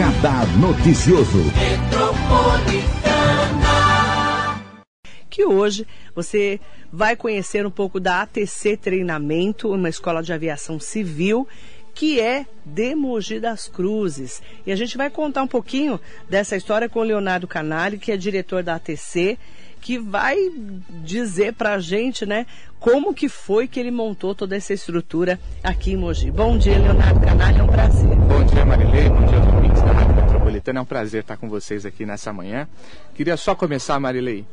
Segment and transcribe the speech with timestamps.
[0.00, 1.44] Radar Noticioso.
[5.28, 6.58] Que hoje você
[6.90, 11.46] vai conhecer um pouco da ATC Treinamento, uma escola de aviação civil
[11.94, 14.40] que é de Mogi das Cruzes.
[14.64, 18.16] E a gente vai contar um pouquinho dessa história com o Leonardo Canali, que é
[18.16, 19.36] diretor da ATC
[19.80, 20.36] que vai
[21.02, 22.46] dizer para a gente, né,
[22.78, 26.30] como que foi que ele montou toda essa estrutura aqui em Mogi.
[26.30, 28.16] Bom dia, Leonardo Canalha, é um prazer.
[28.16, 31.84] Bom dia, Marilei, bom dia ouvintes da Rádio Metropolitana, é um prazer estar com vocês
[31.84, 32.68] aqui nessa manhã.
[33.14, 34.44] Queria só começar, Marilei,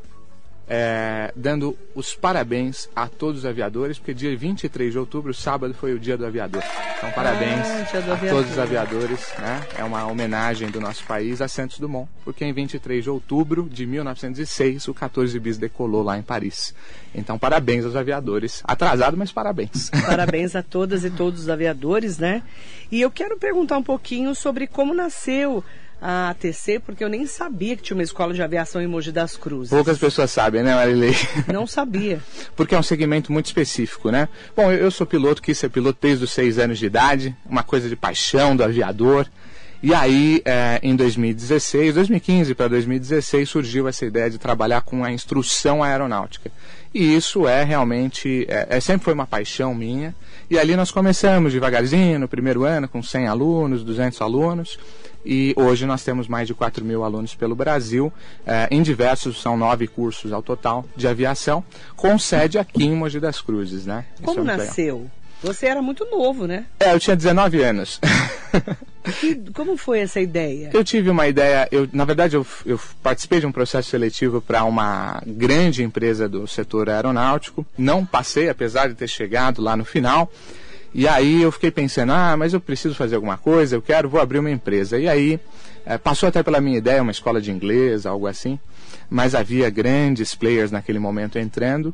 [0.69, 5.93] é, dando os parabéns a todos os aviadores, porque dia 23 de outubro, sábado, foi
[5.93, 6.61] o dia do aviador.
[6.97, 8.29] Então, parabéns Ah, do a aviador.
[8.29, 9.33] todos os aviadores.
[9.39, 9.61] Né?
[9.77, 13.85] É uma homenagem do nosso país a Santos Dumont, porque em 23 de outubro de
[13.85, 16.75] 1906, o 14 bis decolou lá em Paris.
[17.15, 18.61] Então, parabéns aos aviadores.
[18.65, 19.89] Atrasado, mas parabéns.
[20.05, 22.43] Parabéns a todas e todos os aviadores, né?
[22.91, 25.63] E eu quero perguntar um pouquinho sobre como nasceu
[26.01, 29.35] a ATC, porque eu nem sabia que tinha uma escola de aviação em Mogi das
[29.35, 29.69] Cruzes.
[29.69, 31.15] Poucas pessoas sabem, né, Marilei?
[31.51, 32.19] Não sabia.
[32.55, 34.29] porque é um segmento muito específico, né?
[34.55, 37.63] Bom, eu, eu sou piloto, quis ser piloto desde os seis anos de idade, uma
[37.63, 39.27] coisa de paixão do aviador.
[39.81, 45.11] E aí, eh, em 2016, 2015 para 2016, surgiu essa ideia de trabalhar com a
[45.11, 46.51] instrução aeronáutica.
[46.97, 50.15] E isso é realmente, é, é- sempre foi uma paixão minha.
[50.49, 54.79] E ali nós começamos devagarzinho, no primeiro ano, com 100 alunos, 200 alunos.
[55.23, 58.11] E hoje nós temos mais de 4 mil alunos pelo Brasil,
[58.47, 61.63] eh, em diversos, são nove cursos ao total de aviação,
[61.95, 64.03] com sede aqui em Mogi das Cruzes, né?
[64.23, 64.65] Como é muito legal.
[64.65, 65.11] nasceu?
[65.43, 66.65] Você era muito novo, né?
[66.79, 68.01] É, eu tinha 19 anos.
[69.23, 70.69] E como foi essa ideia?
[70.73, 74.63] eu tive uma ideia, eu, na verdade eu, eu participei de um processo seletivo para
[74.63, 80.31] uma grande empresa do setor aeronáutico, não passei, apesar de ter chegado lá no final,
[80.93, 84.19] e aí eu fiquei pensando, ah, mas eu preciso fazer alguma coisa, eu quero, vou
[84.19, 84.97] abrir uma empresa.
[84.97, 85.39] E aí
[85.85, 88.59] eh, passou até pela minha ideia uma escola de inglês, algo assim,
[89.09, 91.93] mas havia grandes players naquele momento entrando.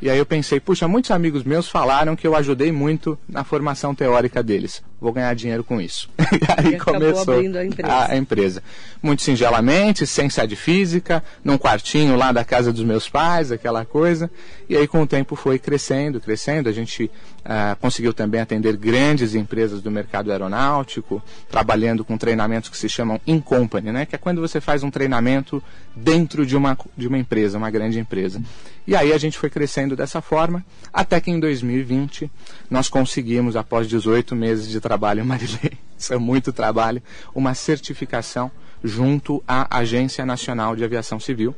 [0.00, 3.94] E aí eu pensei, puxa, muitos amigos meus falaram que eu ajudei muito na formação
[3.94, 4.82] teórica deles.
[5.04, 6.08] Vou ganhar dinheiro com isso.
[6.34, 8.06] E aí E começou abrindo a empresa.
[8.08, 8.62] a empresa.
[9.02, 14.30] Muito singelamente, sem sede física, num quartinho lá da casa dos meus pais, aquela coisa.
[14.68, 16.70] E aí com o tempo foi crescendo, crescendo.
[16.70, 17.10] A gente
[17.44, 23.20] ah, conseguiu também atender grandes empresas do mercado aeronáutico, trabalhando com treinamentos que se chamam
[23.26, 24.06] in company, né?
[24.06, 25.62] Que é quando você faz um treinamento
[25.94, 28.40] dentro de uma, de uma empresa, uma grande empresa.
[28.86, 32.30] E aí a gente foi crescendo dessa forma, até que em 2020
[32.70, 34.93] nós conseguimos, após 18 meses de trabalho,
[35.24, 37.02] Marilei, isso é muito trabalho,
[37.34, 38.50] uma certificação
[38.82, 41.54] junto à Agência Nacional de Aviação Civil,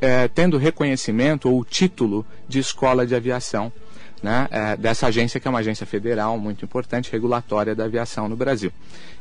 [0.00, 3.72] eh, tendo reconhecimento ou título de escola de aviação
[4.22, 8.36] né, eh, dessa agência que é uma agência federal muito importante, regulatória da aviação no
[8.36, 8.72] Brasil.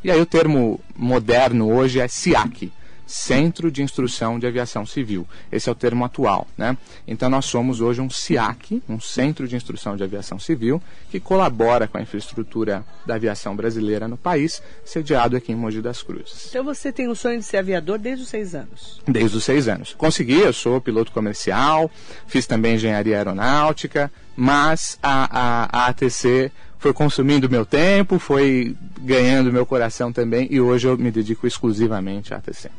[0.03, 2.71] E aí o termo moderno hoje é SIAC,
[3.05, 5.27] Centro de Instrução de Aviação Civil.
[5.51, 6.77] Esse é o termo atual, né?
[7.07, 11.87] Então nós somos hoje um SIAC, um Centro de Instrução de Aviação Civil, que colabora
[11.87, 16.47] com a infraestrutura da aviação brasileira no país, sediado aqui em Mogi das Cruzes.
[16.49, 19.01] Então você tem o sonho de ser aviador desde os seis anos.
[19.07, 19.93] Desde os seis anos.
[19.93, 21.89] Consegui, eu sou piloto comercial,
[22.27, 29.53] fiz também engenharia aeronáutica, mas a, a, a ATC foi consumindo meu tempo, foi ganhando
[29.53, 32.69] meu coração também e hoje eu me dedico exclusivamente à ATC.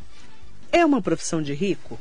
[0.74, 1.96] É uma profissão de rico?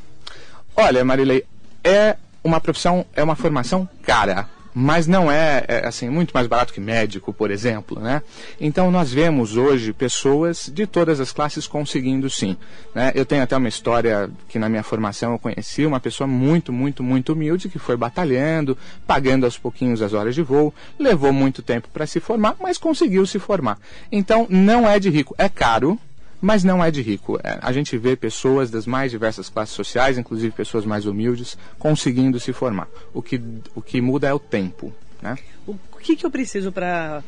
[0.74, 1.44] Olha, Marilei,
[1.84, 6.72] é uma profissão, é uma formação cara, mas não é, é, assim muito mais barato
[6.72, 8.20] que médico, por exemplo, né?
[8.60, 12.56] Então nós vemos hoje pessoas de todas as classes conseguindo sim,
[12.92, 13.12] né?
[13.14, 17.00] Eu tenho até uma história que na minha formação eu conheci uma pessoa muito, muito,
[17.00, 21.86] muito humilde que foi batalhando, pagando aos pouquinhos as horas de voo, levou muito tempo
[21.92, 23.78] para se formar, mas conseguiu se formar.
[24.10, 25.96] Então não é de rico, é caro,
[26.44, 27.40] mas não é de rico.
[27.42, 32.38] É, a gente vê pessoas das mais diversas classes sociais, inclusive pessoas mais humildes, conseguindo
[32.38, 32.86] se formar.
[33.14, 33.40] O que,
[33.74, 34.92] o que muda é o tempo.
[35.22, 35.38] Né?
[35.66, 37.22] O que, que eu preciso para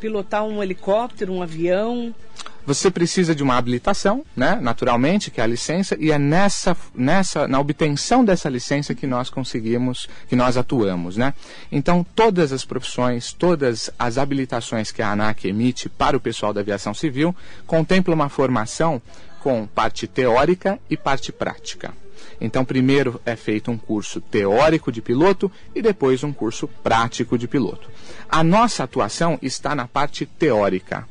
[0.00, 2.14] pilotar um helicóptero, um avião?
[2.66, 7.48] Você precisa de uma habilitação, né, naturalmente, que é a licença, e é nessa, nessa,
[7.48, 11.32] na obtenção dessa licença que nós conseguimos, que nós atuamos, né?
[11.72, 16.60] Então, todas as profissões, todas as habilitações que a ANAC emite para o pessoal da
[16.60, 17.34] aviação civil
[17.66, 19.00] contemplam uma formação
[19.40, 21.94] com parte teórica e parte prática.
[22.40, 27.48] Então, primeiro é feito um curso teórico de piloto e depois um curso prático de
[27.48, 27.90] piloto.
[28.28, 31.06] A nossa atuação está na parte teórica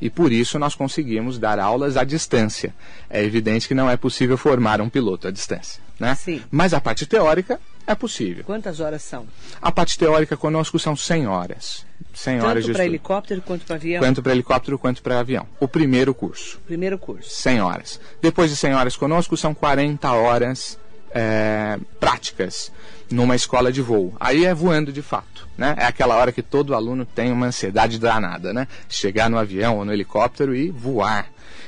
[0.00, 2.74] e por isso nós conseguimos dar aulas à distância.
[3.08, 5.80] É evidente que não é possível formar um piloto à distância.
[6.00, 6.14] Né?
[6.16, 6.42] Sim.
[6.50, 8.44] Mas a parte teórica É possível.
[8.44, 9.26] Quantas horas são?
[9.60, 11.84] A parte teórica conosco são 100 horas.
[12.14, 14.00] 100 Tanto horas de para helicóptero quanto para avião?
[14.00, 15.46] Quanto para helicóptero, quanto para avião.
[15.58, 16.60] O primeiro curso.
[16.66, 17.30] Primeiro curso.
[17.30, 18.00] 100 horas.
[18.20, 20.78] Depois de 100 horas conosco, são 40 horas
[21.14, 22.70] é, práticas
[23.10, 24.14] numa escola de voo.
[24.18, 25.48] Aí é voando de fato.
[25.56, 25.74] Né?
[25.78, 28.66] É aquela hora que todo aluno tem uma ansiedade danada, né?
[28.88, 31.26] Chegar no avião ou no helicóptero e voar.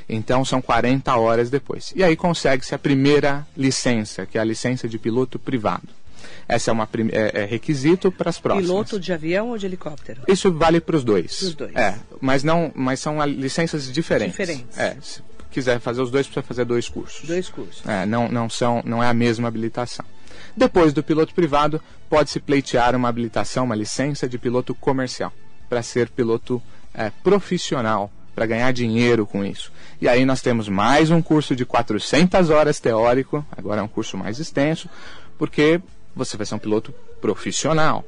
[0.09, 1.93] Então são 40 horas depois.
[1.95, 5.89] E aí consegue-se a primeira licença, que é a licença de piloto privado.
[6.49, 8.71] Essa é, uma, é, é requisito para as próximas.
[8.71, 10.23] Piloto de avião ou de helicóptero?
[10.29, 11.37] Isso vale para os dois.
[11.37, 11.75] Pros dois.
[11.75, 14.37] É, mas não, mas são licenças diferentes.
[14.37, 14.79] Diferentes.
[14.79, 17.27] É, se quiser fazer os dois, precisa fazer dois cursos.
[17.27, 17.87] Dois cursos.
[17.87, 20.05] É, não, não, são, não é a mesma habilitação.
[20.57, 25.33] Depois do piloto privado, pode-se pleitear uma habilitação, uma licença de piloto comercial,
[25.69, 26.63] para ser piloto
[26.93, 29.73] é, profissional, para ganhar dinheiro com isso.
[30.01, 34.17] E aí nós temos mais um curso de 400 horas teórico, agora é um curso
[34.17, 34.89] mais extenso,
[35.39, 35.81] porque
[36.15, 38.05] você vai ser um piloto profissional.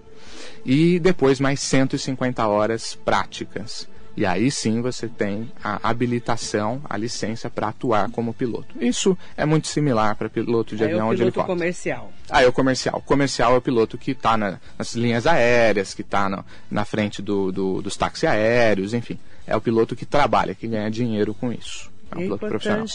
[0.65, 3.89] E depois mais 150 horas práticas.
[4.17, 8.67] E aí sim você tem a habilitação, a licença para atuar como piloto.
[8.81, 11.59] Isso é muito similar para piloto de Aí avião o ou de piloto helicóptero.
[11.59, 12.13] comercial.
[12.31, 13.03] Ah, é o comercial.
[13.05, 17.53] Comercial é o piloto que está na, nas linhas aéreas, que está na frente do,
[17.53, 19.19] do- dos táxis aéreos, enfim.
[19.47, 21.91] É o piloto que trabalha, que ganha dinheiro com isso.
[22.11, 22.87] É um É piloto profissional.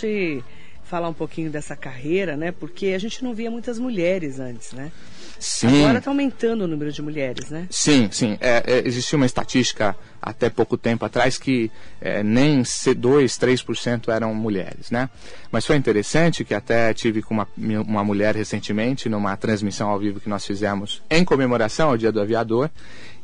[0.91, 2.51] Falar um pouquinho dessa carreira, né?
[2.51, 4.91] Porque a gente não via muitas mulheres antes, né?
[5.39, 5.83] Sim.
[5.85, 7.65] Agora está aumentando o número de mulheres, né?
[7.69, 8.37] Sim, sim.
[8.41, 11.71] É, é, existia uma estatística até pouco tempo atrás que
[12.01, 15.09] é, nem C- 2, 3% eram mulheres, né?
[15.49, 17.47] Mas foi interessante que até tive com uma,
[17.87, 22.19] uma mulher recentemente numa transmissão ao vivo que nós fizemos em comemoração ao Dia do
[22.19, 22.69] Aviador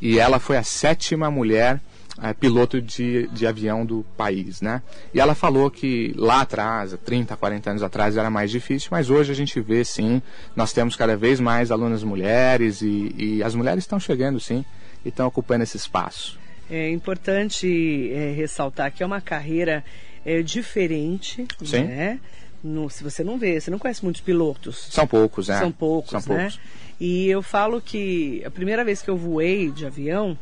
[0.02, 1.82] e ela foi a sétima mulher
[2.22, 4.82] eh, piloto de, de avião do país, né?
[5.14, 9.10] E ela falou que lá atrás, há 30, 40 anos atrás, era mais difícil, mas
[9.10, 10.22] hoje a gente vê sim,
[10.56, 14.64] nós temos cada vez mais alunas mulheres e, e as mulheres estão chegando sim
[15.06, 16.38] e estão ocupando esse espaço.
[16.70, 19.84] É importante é, ressaltar que é uma carreira
[20.26, 21.84] é, diferente, Sim.
[21.86, 22.20] né?
[22.64, 24.88] No- se você não vê, você não conhece muitos pilotos.
[24.92, 25.60] São poucos, né?
[25.60, 26.42] São poucos, São né?
[26.44, 26.60] poucos.
[27.00, 30.38] E eu falo que a primeira vez que eu voei de avião,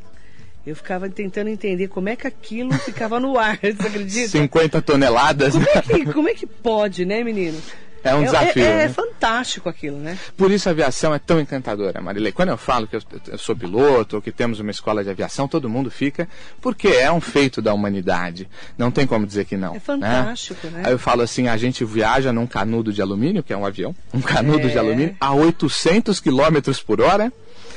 [0.65, 4.27] eu ficava tentando entender como é que aquilo ficava no ar, você acredita?
[4.29, 5.53] 50 toneladas.
[5.53, 7.61] Como é, que, como é que pode, né, menino?
[8.03, 8.89] É um desafio, É, é né?
[8.89, 10.15] fantástico aquilo, né?
[10.37, 12.31] Por isso a aviação é tão encantadora, Marilei.
[12.31, 15.47] Quando eu falo que eu, eu sou piloto ou que temos uma escola de aviação,
[15.47, 16.29] todo mundo fica,
[16.61, 18.47] porque é um feito da humanidade.
[18.77, 19.73] Não tem como dizer que não.
[19.75, 20.83] É fantástico, né?
[20.85, 23.95] Aí eu falo assim, a gente viaja num canudo de alumínio, que é um avião,
[24.13, 24.69] um canudo É.
[24.69, 27.33] de alumínio, a 800 km por hora.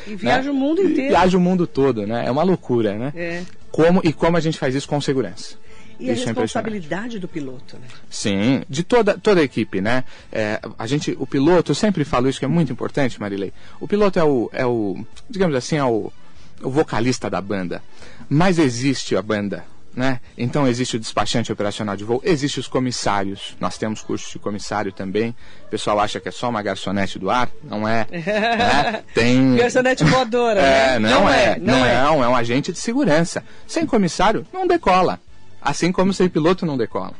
[0.06, 0.50] E viaja né?
[0.50, 1.08] o mundo E inteiro.
[1.10, 2.24] Viaja o mundo todo, né?
[2.26, 3.12] É uma loucura, né?
[3.14, 3.42] É.
[3.70, 5.56] Como, e como a gente faz isso com segurança.
[6.00, 6.40] E a Isso é impressionante.
[6.40, 7.88] responsabilidade do piloto, né?
[8.08, 10.04] Sim, de toda, toda a equipe, né?
[10.30, 13.52] É, a gente, o piloto, eu sempre falo isso que é muito importante, Marilei.
[13.80, 16.12] O piloto é o, é o digamos assim, é o,
[16.62, 17.82] o vocalista da banda.
[18.28, 20.20] Mas existe a banda, né?
[20.36, 23.56] Então existe o despachante operacional de voo, existe os comissários.
[23.60, 25.34] Nós temos cursos de comissário também.
[25.66, 28.06] O pessoal acha que é só uma garçonete do ar, não é?
[28.10, 29.04] né?
[29.14, 31.10] Tem Garçonete voadora, é, né?
[31.10, 32.26] não, é, não não é.
[32.26, 33.44] é um agente de segurança.
[33.66, 35.20] Sem comissário, não decola.
[35.60, 37.14] Assim como sem piloto não decola.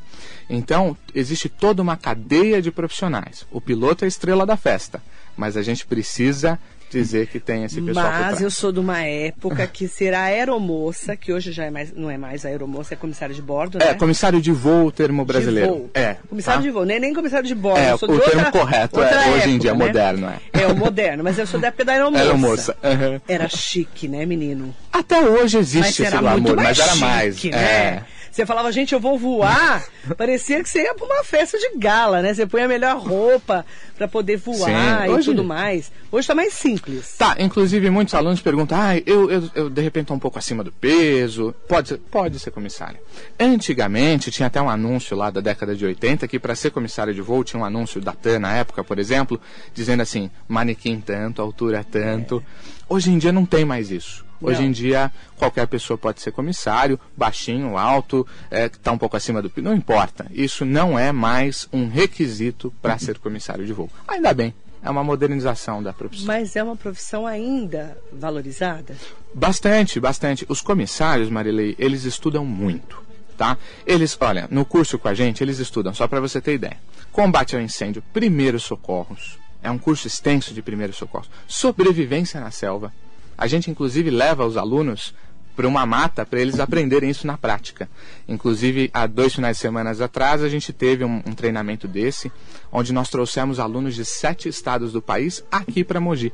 [0.48, 3.44] Então, existe toda uma cadeia de profissionais.
[3.50, 5.02] O piloto é a estrela da festa,
[5.36, 6.58] mas a gente precisa
[6.90, 11.16] dizer que tem esse pessoal Mas eu sou de uma época que ser a aeromoça,
[11.16, 13.90] que hoje já é mais, não é mais aeromoça, é comissário de bordo, né?
[13.90, 15.70] É, comissário de voo, o termo brasileiro.
[15.70, 15.90] Voo.
[15.94, 16.16] É.
[16.28, 16.66] Comissário tá?
[16.66, 17.78] de voo, nem, nem comissário de bordo.
[17.80, 19.78] É, o termo outra- correto outra é, hoje em época, dia, né?
[19.78, 20.62] moderno, é.
[20.62, 22.22] É, o moderno, mas eu sou da época da aeromoça.
[22.22, 22.76] Aeromoça.
[22.82, 23.20] aham.
[23.28, 24.74] Era chique, né, menino?
[24.92, 27.44] Até hoje existe esse glamour, mas era chique, mais.
[27.44, 27.50] né?
[27.58, 28.02] é.
[28.30, 29.84] Você falava, gente, eu vou voar.
[30.16, 32.32] Parecia que você ia pra uma festa de gala, né?
[32.34, 33.64] Você põe a melhor roupa
[33.96, 35.90] pra poder voar Sim, e hoje- tudo mais.
[36.10, 37.16] Hoje tá mais simples.
[37.18, 40.62] Tá, inclusive muitos alunos perguntam, ah, eu, eu, eu de repente estou um pouco acima
[40.64, 41.54] do peso.
[41.68, 42.98] Pode ser, pode ser comissário.
[43.38, 47.20] Antigamente tinha até um anúncio lá da década de 80 que para ser comissário de
[47.20, 49.40] voo tinha um anúncio da TAN na época, por exemplo,
[49.74, 52.42] dizendo assim, manequim tanto, altura tanto.
[52.88, 54.27] Hoje em dia não tem mais isso.
[54.40, 54.68] Hoje Não.
[54.68, 59.50] em dia, qualquer pessoa pode ser comissário, baixinho, alto, é, está um pouco acima do.
[59.56, 60.26] Não importa.
[60.30, 63.90] Isso não é mais um requisito para ser comissário de voo.
[64.06, 64.54] Ainda bem.
[64.82, 66.26] É uma modernização da profissão.
[66.26, 68.94] Mas é uma profissão ainda valorizada?
[69.34, 70.46] Bastante, bastante.
[70.48, 73.02] Os comissários, Marilei, eles estudam muito,
[73.36, 73.58] tá?
[73.84, 76.76] Eles, olha, no curso com a gente, eles estudam, só para você ter ideia.
[77.10, 79.36] Combate ao incêndio, primeiros socorros.
[79.60, 81.28] É um curso extenso de primeiros socorros.
[81.48, 82.92] Sobrevivência na selva.
[83.38, 85.14] A gente, inclusive, leva os alunos
[85.58, 87.88] para uma mata para eles aprenderem isso na prática.
[88.28, 92.30] Inclusive, há dois finais de semana atrás, a gente teve um, um treinamento desse,
[92.70, 96.32] onde nós trouxemos alunos de sete estados do país aqui para Mogi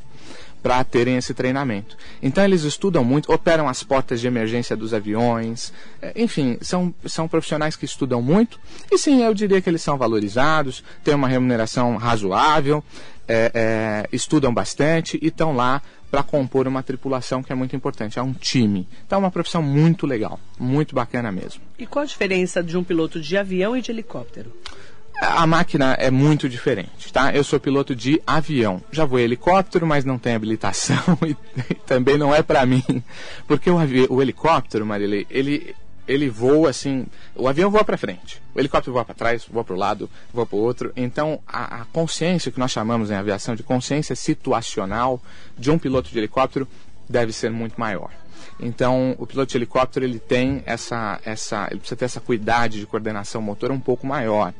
[0.65, 1.95] para terem esse treinamento.
[2.23, 7.29] Então eles estudam muito, operam as portas de emergência dos aviões, é, enfim, são, são
[7.29, 8.59] profissionais que estudam muito
[8.91, 12.83] e sim, eu diria que eles são valorizados, têm uma remuneração razoável,
[13.29, 18.19] é, é, estudam bastante e estão lá para compor uma tripulação que é muito importante,
[18.19, 18.87] é um time.
[19.05, 21.63] Então é uma profissão muito legal, muito bacana mesmo.
[21.79, 24.53] E qual a diferença de um piloto de avião e de helicóptero?
[25.21, 27.33] a máquina é muito diferente, tá?
[27.35, 28.83] Eu sou piloto de avião.
[28.91, 31.37] Já vou helicóptero, mas não tenho habilitação e,
[31.71, 33.03] e também não é para mim.
[33.47, 33.77] Porque o,
[34.11, 35.75] o helicóptero, Marilei, ele,
[36.07, 37.07] ele voa assim.
[37.35, 40.47] O avião voa para frente, o helicóptero voa para trás, voa para o lado, voa
[40.47, 40.93] para o outro.
[40.97, 45.21] Então, a, a, consciência que nós chamamos em aviação de consciência situacional
[45.59, 46.69] de um piloto de helicóptero
[47.09, 48.11] deve ser muito maior.
[48.61, 52.87] Então, o piloto de helicóptero ele tem essa, essa, ele precisa ter essa cuidado de
[52.87, 54.55] coordenação motor um pouco maior,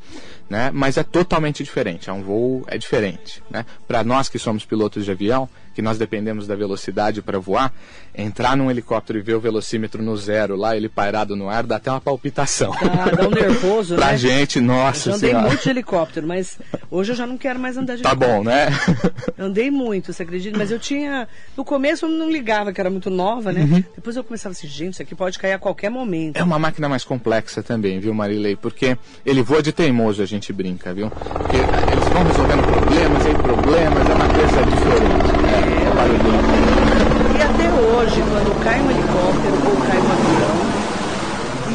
[0.49, 0.71] né?
[0.73, 2.09] Mas é totalmente diferente.
[2.09, 3.65] É um voo é diferente, né?
[3.87, 7.73] Para nós que somos pilotos de avião, que nós dependemos da velocidade para voar,
[8.17, 11.75] entrar num helicóptero e ver o velocímetro no zero lá, ele pairado no ar, dá
[11.75, 12.71] até uma palpitação.
[12.81, 14.17] Dá, dá um nervoso, pra né?
[14.17, 15.47] gente, nossa eu já andei senhora.
[15.49, 16.57] muito de helicóptero, mas
[16.89, 18.37] hoje eu já não quero mais andar de Tá helicóptero.
[18.37, 18.67] bom, né?
[19.37, 20.57] Andei muito, você acredita?
[20.57, 21.27] Mas eu tinha.
[21.57, 23.83] No começo eu não ligava, que era muito nova, né?
[23.95, 26.37] Depois eu começava assim, gente, isso aqui pode cair a qualquer momento.
[26.37, 28.55] É uma máquina mais complexa também, viu, Marilei?
[28.55, 31.11] Porque ele voa de teimoso, a gente brinca, viu?
[31.31, 35.31] Porque eles vão resolvendo problemas, aí problemas, é uma coisa diferente.
[35.47, 36.41] É, é barulhinho.
[37.37, 40.75] E até hoje, quando cai um helicóptero ou cai um avião,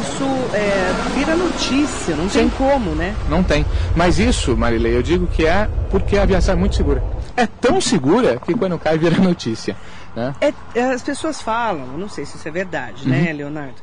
[0.01, 3.15] isso é, vira notícia, não tem como, né?
[3.29, 3.65] Não tem.
[3.95, 7.03] Mas isso, Marilei, eu digo que é porque a aviação é muito segura.
[7.35, 9.75] É tão segura que quando cai vira notícia.
[10.15, 10.33] Né?
[10.75, 13.75] É, as pessoas falam, não sei se isso é verdade, né, Leonardo?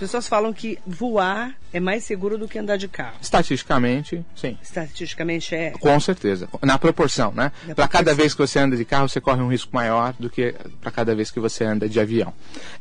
[0.00, 3.16] As pessoas falam que voar é mais seguro do que andar de carro.
[3.20, 4.56] Estatisticamente, sim.
[4.62, 5.72] Estatisticamente é.
[5.72, 6.48] Com certeza.
[6.62, 7.52] Na proporção, né?
[7.76, 10.54] Para cada vez que você anda de carro, você corre um risco maior do que
[10.80, 12.32] para cada vez que você anda de avião.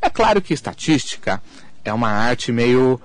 [0.02, 1.44] É claro que estatística
[1.84, 3.02] é uma arte meio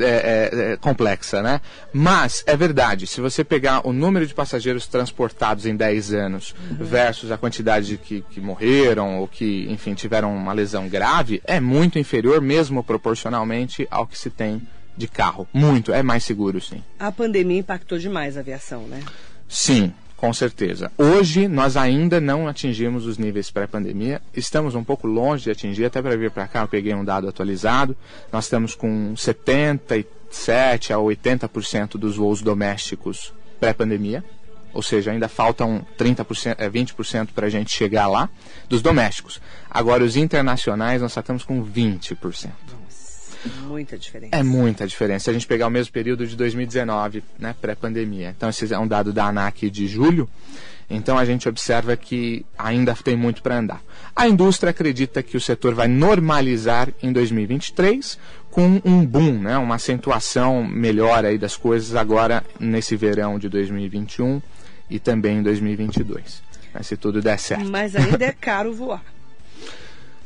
[0.00, 1.60] é, é, é, complexa, né?
[1.92, 7.30] Mas é verdade, se você pegar o número de passageiros transportados em 10 anos versus
[7.30, 11.98] a quantidade de que, que morreram ou que, enfim, tiveram uma lesão grave, é muito
[11.98, 14.62] inferior, mesmo proporcionalmente ao que se tem
[14.96, 15.48] de carro.
[15.52, 16.82] Muito, é mais seguro, sim.
[16.98, 19.02] A pandemia impactou demais a aviação, né?
[19.48, 20.92] Sim, com certeza.
[20.98, 24.20] Hoje nós ainda não atingimos os níveis pré-pandemia.
[24.36, 27.26] Estamos um pouco longe de atingir, até para vir para cá eu peguei um dado
[27.26, 27.96] atualizado.
[28.30, 34.22] Nós estamos com 77 a 80% dos voos domésticos pré-pandemia.
[34.74, 38.28] Ou seja, ainda faltam 30%, é, 20% para a gente chegar lá,
[38.68, 39.40] dos domésticos.
[39.70, 42.50] Agora, os internacionais, nós só estamos com 20%.
[43.62, 44.36] Muita diferença.
[44.36, 45.24] É muita diferença.
[45.24, 48.34] Se a gente pegar o mesmo período de 2019, né, pré-pandemia.
[48.36, 50.28] Então, esse é um dado da ANAC de julho.
[50.88, 53.80] Então, a gente observa que ainda tem muito para andar.
[54.14, 58.18] A indústria acredita que o setor vai normalizar em 2023
[58.50, 64.42] com um boom, né, uma acentuação melhor aí das coisas agora nesse verão de 2021
[64.90, 66.42] e também em 2022.
[66.74, 67.70] né, se tudo der certo.
[67.70, 69.04] Mas ainda é caro voar.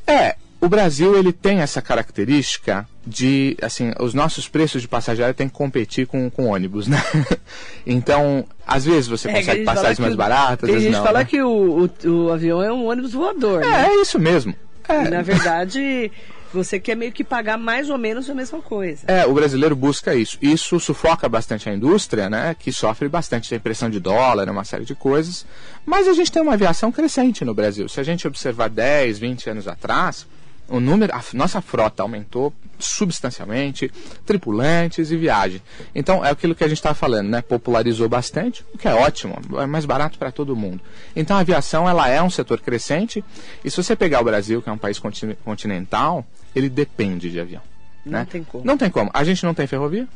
[0.07, 5.35] É, o Brasil ele tem essa característica de, assim, os nossos preços de passagem aérea
[5.35, 7.03] têm que competir com, com ônibus, né?
[7.87, 10.97] Então, às vezes você É, consegue gente passagens mais o- baratas, Tem às vezes gente
[10.97, 11.05] não.
[11.05, 11.25] fala né?
[11.25, 13.87] que o, o, o avião é um ônibus voador, né?
[13.89, 14.55] É, é isso mesmo.
[14.89, 16.11] É, Na verdade,
[16.53, 19.03] você quer meio que pagar mais ou menos a mesma coisa.
[19.07, 20.39] É, o brasileiro busca isso.
[20.41, 22.55] Isso sufoca bastante a indústria, né?
[22.59, 25.45] Que sofre bastante da impressão de dólar, uma série de coisas.
[25.85, 27.89] Mas a gente tem uma aviação crescente no Brasil.
[27.89, 30.27] Se a gente observar 10, 20 anos atrás,
[30.69, 33.91] o número, a nossa frota aumentou substancialmente,
[34.25, 35.63] tripulantes e viagem.
[35.95, 37.43] Então é aquilo que a gente estava falando, né?
[37.43, 40.81] Popularizou bastante, o que é ótimo, é mais barato para todo mundo.
[41.15, 43.23] Então a aviação ela é um setor crescente
[43.65, 45.01] e se você pegar o Brasil, que é um país
[45.45, 47.63] continental, ele depende de avião.
[48.05, 48.27] Não né?
[48.31, 48.65] tem como.
[48.65, 49.11] Não tem como.
[49.13, 50.09] A gente não tem ferrovia,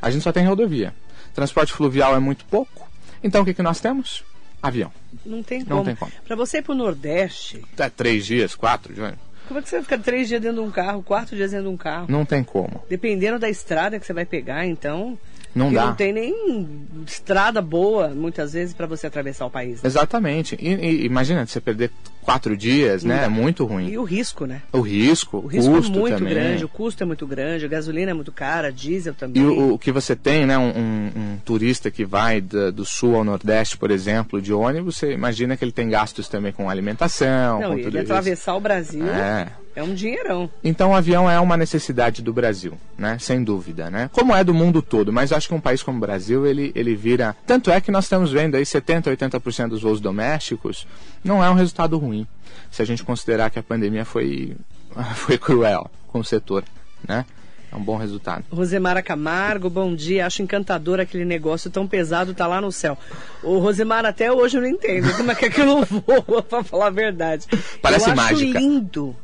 [0.00, 0.94] a gente só tem rodovia.
[1.34, 2.88] Transporte fluvial é muito pouco.
[3.22, 4.24] Então o que, que nós temos?
[4.62, 4.92] Avião.
[5.26, 6.12] Não tem Não como.
[6.24, 9.14] Pra você ir pro Nordeste, É três dias, quatro dias.
[9.46, 11.68] Como é que você vai ficar três dias dentro de um carro, quatro dias dentro
[11.68, 12.06] de um carro?
[12.08, 12.82] Não tem como.
[12.88, 15.18] Dependendo da estrada que você vai pegar, então.
[15.54, 15.86] Não porque dá.
[15.86, 19.82] não tem nem estrada boa, muitas vezes, pra você atravessar o país.
[19.82, 19.88] né?
[19.88, 20.56] Exatamente.
[20.60, 21.90] E, e imagina você perder
[22.22, 23.24] quatro dias, né?
[23.24, 23.96] É muito E ruim.
[23.96, 24.62] o risco, né?
[24.72, 26.32] O risco, O risco custo é muito também.
[26.34, 29.42] grande, o custo é muito grande, a gasolina é muito cara, diesel também.
[29.42, 30.56] E o, o que você tem, né?
[30.56, 34.96] Um, um- um turista que vai da- do sul ao nordeste, por exemplo, de ônibus,
[34.96, 37.98] você imagina que ele tem gastos também com alimentação, não, com e ele isso.
[37.98, 40.50] atravessar o Brasil É, É um dinheirão.
[40.62, 43.18] Então o avião é uma necessidade do Brasil, né?
[43.18, 44.10] Sem dúvida, né?
[44.12, 46.94] Como é do mundo todo, mas acho que um país como o Brasil, ele, ele
[46.94, 47.34] vira...
[47.46, 50.86] Tanto é que nós estamos vendo aí 70%, 80% dos voos domésticos,
[51.24, 52.26] não é um resultado ruim,
[52.70, 54.56] se a gente considerar que a pandemia foi,
[55.16, 56.64] foi cruel com o setor,
[57.06, 57.24] né?
[57.72, 58.44] É um bom resultado.
[58.52, 60.26] Rosemara Camargo, bom dia.
[60.26, 62.98] Acho encantador aquele negócio tão pesado, tá lá no céu.
[63.42, 66.90] O Rosemara, até hoje eu não entendo como é que aquilo voa, pra falar a
[66.90, 67.46] verdade.
[67.80, 68.34] Parece eu mágica.
[68.34, 69.16] acho lindo.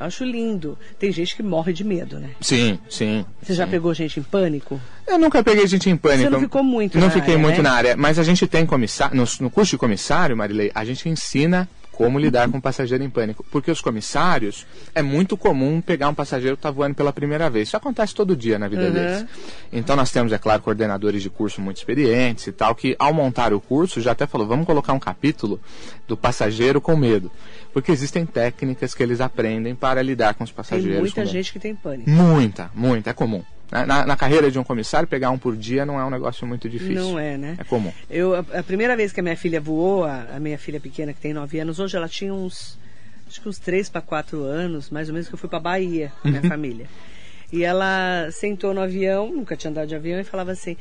[0.00, 0.78] Eu acho lindo.
[0.98, 2.30] Tem gente que morre de medo, né?
[2.40, 3.22] Sim, sim.
[3.42, 3.70] Você já sim.
[3.70, 4.80] pegou gente em pânico?
[5.06, 6.22] Eu nunca peguei gente em pânico.
[6.22, 7.68] Você não ficou muito Não fiquei área, muito né?
[7.68, 11.06] na área, mas a gente tem comissário, no, no curso de comissário, Marilei, a gente
[11.06, 11.68] ensina
[12.04, 13.44] como lidar com um passageiro em pânico.
[13.50, 17.68] Porque os comissários, é muito comum pegar um passageiro que está voando pela primeira vez.
[17.68, 18.92] Isso acontece todo dia na vida Uhum.
[18.92, 19.26] deles.
[19.70, 23.52] Então nós temos, é claro, coordenadores de curso muito experientes e tal, que ao montar
[23.52, 25.60] o curso já até falou, vamos colocar um capítulo
[26.08, 27.30] do passageiro com medo.
[27.72, 31.52] Porque existem técnicas que eles aprendem para lidar com os Tem passageiros com muita gente
[31.52, 32.08] que tem pânico.
[32.08, 33.42] Muita, muita, é comum.
[33.70, 36.68] Na, na- carreira de um comissário, pegar um por dia não é um negócio muito
[36.68, 36.94] difícil.
[36.94, 37.54] Não é, né?
[37.58, 37.92] É comum.
[38.10, 41.12] Eu, a, a primeira vez que a minha filha voou, a, a minha filha pequena,
[41.12, 42.78] que tem 9 anos, hoje ela tinha uns,
[43.28, 46.12] acho que uns 3 para 4 anos, mais ou menos, que eu fui para Bahia,
[46.20, 46.34] com Uhum.
[46.36, 46.86] minha família.
[47.52, 50.76] E ela sentou no avião, nunca tinha andado de avião, e falava assim: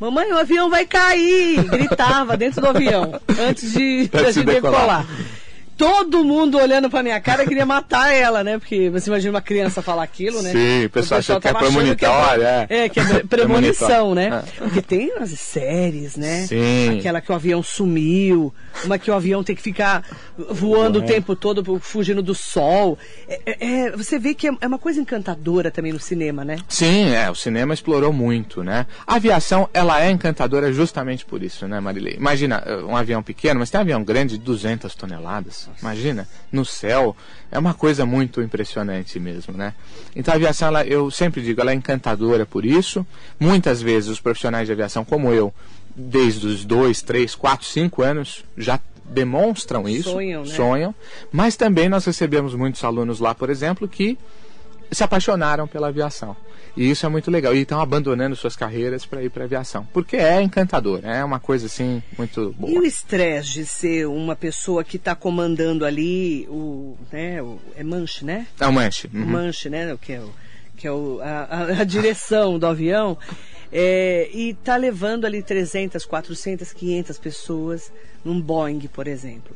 [0.00, 1.62] Mamãe, o avião vai cair!
[1.64, 5.04] Gritava dentro do avião, antes de, Antes de de decolar.
[5.04, 5.06] decolar.
[5.76, 8.58] Todo mundo olhando pra minha cara queria matar ela, né?
[8.58, 10.52] Porque você imagina uma criança falar aquilo, né?
[10.52, 12.66] Sim, o pessoal acha que é premonitório, é.
[12.68, 12.88] é.
[12.88, 14.28] que é pre- premonição, né?
[14.28, 14.62] Premonitório.
[14.62, 16.46] Porque tem umas séries, né?
[16.46, 16.98] Sim.
[16.98, 18.54] Aquela que o avião sumiu,
[18.84, 20.04] uma que o avião tem que ficar
[20.50, 22.98] voando o tempo todo, fugindo do sol.
[23.28, 26.56] É, é- é- você vê que é é uma coisa encantadora também no cinema, né?
[26.68, 28.86] Sim, é, o cinema explorou muito, né?
[29.06, 32.14] A aviação, ela é encantadora justamente por isso, né, Marilei?
[32.14, 35.63] Imagina, eh, um avião pequeno, mas tem um avião grande de 200 toneladas.
[35.80, 37.16] Imagina, no céu,
[37.50, 39.74] é uma coisa muito impressionante mesmo, né?
[40.14, 43.06] Então a aviação, ela, eu sempre digo, ela é encantadora por isso.
[43.38, 45.52] Muitas vezes os profissionais de aviação, como eu,
[45.94, 50.10] desde os 2, 3, 4, 5 anos, já demonstram isso.
[50.10, 50.50] Sonham, né?
[50.54, 50.94] sonham.
[51.30, 54.18] Mas também nós recebemos muitos alunos lá, por exemplo, que
[54.90, 56.36] se apaixonaram pela aviação.
[56.76, 57.54] E isso é muito legal.
[57.54, 59.86] E estão abandonando suas carreiras para ir para a aviação.
[59.92, 62.72] Porque é encantador, é uma coisa assim muito boa.
[62.72, 67.84] E o estresse de ser uma pessoa que está comandando ali o, né, o, é
[67.84, 68.46] manche, né?
[68.58, 69.08] É um manche.
[69.12, 69.24] o Uhum.
[69.26, 69.96] manche, né?
[70.00, 70.30] Que é, o,
[70.76, 73.16] que é o, a, a- direção do avião.
[73.72, 77.92] é, e tá levando ali 300, 400, 500 pessoas
[78.24, 79.54] num Boeing, por exemplo.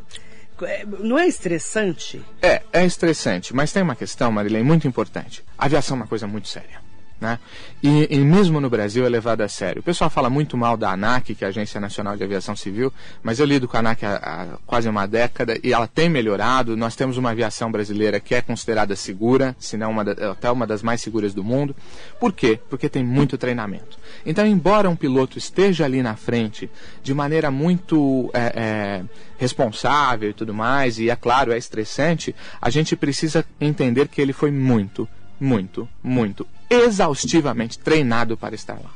[0.62, 2.20] É, Não é estressante?
[2.42, 5.44] É, é estressante, mas tem uma questão, Marilene, muito importante.
[5.57, 6.87] A aviação é uma coisa muito séria.
[7.20, 7.37] Né?
[7.83, 9.81] E, e mesmo no Brasil é levado a sério.
[9.81, 12.92] O pessoal fala muito mal da ANAC, que é a Agência Nacional de Aviação Civil,
[13.24, 16.76] mas eu lido com a ANAC há, há quase uma década e ela tem melhorado.
[16.76, 20.64] Nós temos uma aviação brasileira que é considerada segura, se não uma da- até uma
[20.64, 21.74] das mais seguras do mundo.
[22.20, 22.61] Por quê?
[22.70, 23.98] Porque tem muito treinamento.
[24.24, 26.70] Então, embora um piloto esteja ali na frente
[27.02, 29.04] de maneira muito é, é,
[29.38, 34.33] responsável e tudo mais, e é claro, é estressante, a gente precisa entender que ele
[34.33, 35.09] foi muito,
[35.40, 38.90] muito, muito exaustivamente treinado para estar lá.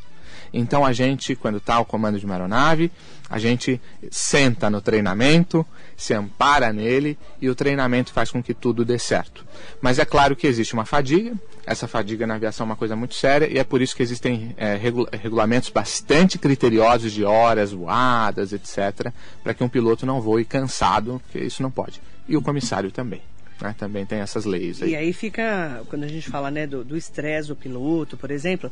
[0.55, 2.93] Então a gente, quando está ao comando de uma aeronave,
[3.31, 3.81] a gente
[4.11, 5.65] senta no treinamento,
[5.97, 9.47] se ampara nele e o treinamento faz com que tudo dê certo.
[9.81, 11.33] Mas é claro que existe uma fadiga,
[11.65, 14.55] essa fadiga na aviação é uma coisa muito séria e é por isso que existem
[14.59, 19.11] é, regu- regulamentos bastante criteriosos de horas voadas, etc.,
[19.43, 22.03] para que um piloto não voe cansado, porque isso não pode.
[22.29, 23.23] E o comissário também.
[23.63, 23.75] Né?
[23.79, 24.91] Também tem essas leis aí.
[24.91, 28.71] E aí fica, quando a gente fala né, do estresse do piloto, por exemplo,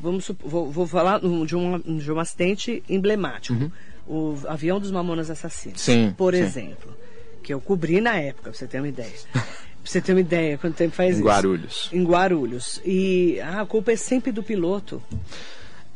[0.00, 3.70] vamos, vou, vou falar de um, de um acidente emblemático.
[4.06, 5.86] O avião dos Mamonas Assassinos.
[5.86, 5.94] Uhum.
[5.94, 6.40] Sim, Por sim.
[6.40, 6.96] exemplo,
[7.42, 9.12] que eu cobri na época, pra você ter uma ideia.
[9.32, 9.42] pra
[9.84, 11.24] você ter uma ideia, quanto tempo faz Em isso?
[11.24, 11.90] Guarulhos.
[11.92, 12.80] Em Guarulhos.
[12.84, 15.00] E ah, a culpa é sempre do piloto.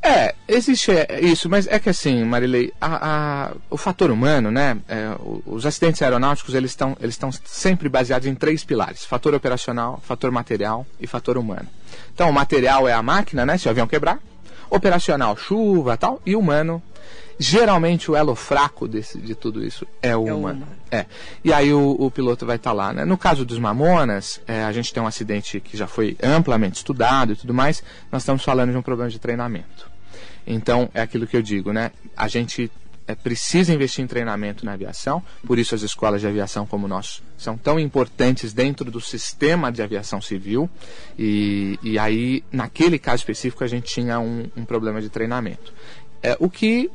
[0.07, 4.77] É, existe é, isso, mas é que assim, Marilei, a, a- o fator humano, né?
[4.87, 10.03] é, os acidentes aeronáuticos eles estão eles estão sempre baseados em três pilares: fator operacional,
[10.07, 11.67] fator material e fator humano.
[12.13, 13.57] Então, o material é a máquina, né?
[13.57, 14.19] Se o avião quebrar,
[14.69, 16.83] operacional, chuva, tal, e humano.
[17.39, 20.39] Geralmente o elo fraco desse, de tudo isso é o o humano.
[20.39, 20.67] humano.
[20.91, 21.07] É.
[21.43, 23.05] E aí o, o piloto vai estar lá, né?
[23.05, 27.33] No caso dos Mamonas, é, a gente tem um acidente que já foi amplamente estudado
[27.33, 27.83] e tudo mais.
[28.13, 29.94] Nós estamos falando de um problema de treinamento.
[30.47, 31.91] Então, é aquilo que eu digo, né?
[32.17, 32.71] A gente
[33.07, 37.23] é, precisa investir em treinamento na aviação, por isso as escolas de aviação como nós
[37.37, 40.69] são tão importantes dentro do sistema de aviação civil.
[41.19, 45.73] E, e aí, naquele caso específico, a gente tinha um, um problema de treinamento.
[46.23, 46.91] É, o que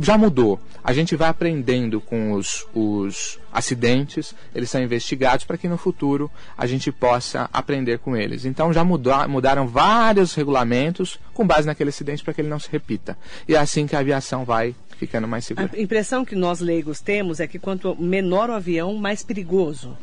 [0.00, 0.60] já mudou.
[0.82, 6.30] A gente vai aprendendo com os, os acidentes, eles são investigados para que no futuro
[6.56, 8.44] a gente possa aprender com eles.
[8.44, 12.70] Então já mudou, mudaram vários regulamentos com base naquele acidente para que ele não se
[12.70, 13.18] repita.
[13.46, 15.70] E é assim que a aviação vai ficando mais segura.
[15.72, 19.96] A impressão que nós leigos temos é que quanto menor o avião, mais perigoso.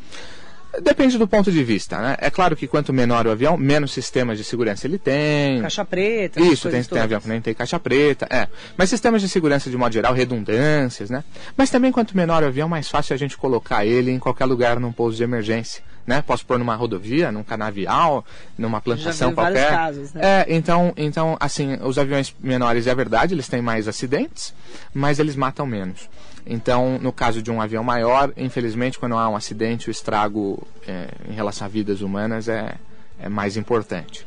[0.82, 2.16] Depende do ponto de vista, né?
[2.20, 5.60] É claro que quanto menor o avião, menos sistemas de segurança ele tem.
[5.62, 6.40] Caixa preta.
[6.40, 8.48] Isso, tem, tem avião que nem tem caixa preta, é.
[8.76, 11.24] Mas sistemas de segurança de modo geral, redundâncias, né?
[11.56, 14.78] Mas também quanto menor o avião, mais fácil a gente colocar ele em qualquer lugar
[14.78, 15.82] num pouso de emergência.
[16.06, 16.22] Né?
[16.22, 18.24] Posso pôr numa rodovia, num canavial,
[18.56, 19.70] numa plantação qualquer.
[19.70, 20.20] Casos, né?
[20.22, 24.54] É, então, então, assim, os aviões menores é verdade, eles têm mais acidentes,
[24.94, 26.08] mas eles matam menos.
[26.46, 31.08] Então, no caso de um avião maior, infelizmente, quando há um acidente, o estrago é,
[31.28, 32.76] em relação a vidas humanas é,
[33.18, 34.24] é mais importante.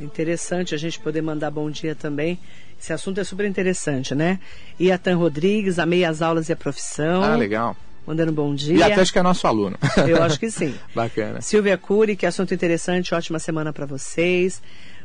[0.00, 2.38] Interessante a gente poder mandar bom dia também.
[2.80, 4.38] Esse assunto é super interessante, né?
[4.78, 7.22] Iatan Rodrigues, amei as aulas e a profissão.
[7.22, 7.76] Ah, legal.
[8.06, 8.76] Mandando bom dia.
[8.76, 9.76] E até acho que é nosso aluno.
[10.08, 10.74] Eu acho que sim.
[10.94, 11.42] Bacana.
[11.42, 14.62] Silvia Cury, que assunto interessante, ótima semana para vocês.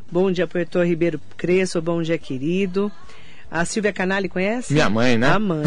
[0.09, 2.91] Bom dia, Puerto Ribeiro Crespo, bom dia, querido.
[3.53, 4.73] A Silvia Canali conhece?
[4.73, 5.27] Minha mãe, né?
[5.27, 5.61] A mãe.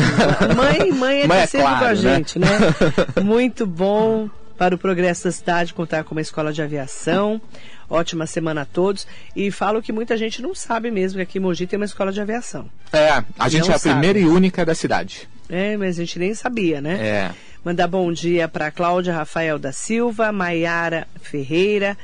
[0.56, 1.94] mãe, mãe é, mãe é claro, com a né?
[1.94, 2.48] gente, né?
[3.22, 7.40] Muito bom para o progresso da cidade contar com uma escola de aviação.
[7.88, 9.06] Ótima semana a todos.
[9.36, 12.10] E falo que muita gente não sabe mesmo que aqui em Mogi tem uma escola
[12.10, 12.68] de aviação.
[12.92, 13.94] É, a gente não é a sabe.
[13.94, 15.28] primeira e única da cidade.
[15.48, 16.98] É, mas a gente nem sabia, né?
[17.00, 17.30] É.
[17.64, 21.96] Mandar bom dia para Cláudia Rafael da Silva, Maiara Ferreira.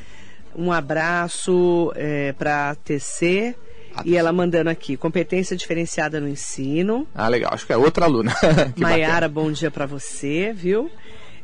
[0.55, 3.57] Um abraço é, para TC.
[4.05, 7.07] E ela mandando aqui, competência diferenciada no ensino.
[7.15, 7.53] Ah, legal.
[7.53, 8.35] Acho que é outra aluna.
[8.77, 10.91] Maiara, bom dia para você, viu?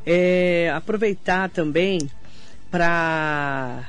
[0.04, 2.10] É, aproveitar também
[2.70, 3.88] para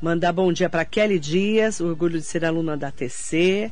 [0.00, 3.70] mandar bom dia para Kelly Dias, orgulho de ser aluna da TC.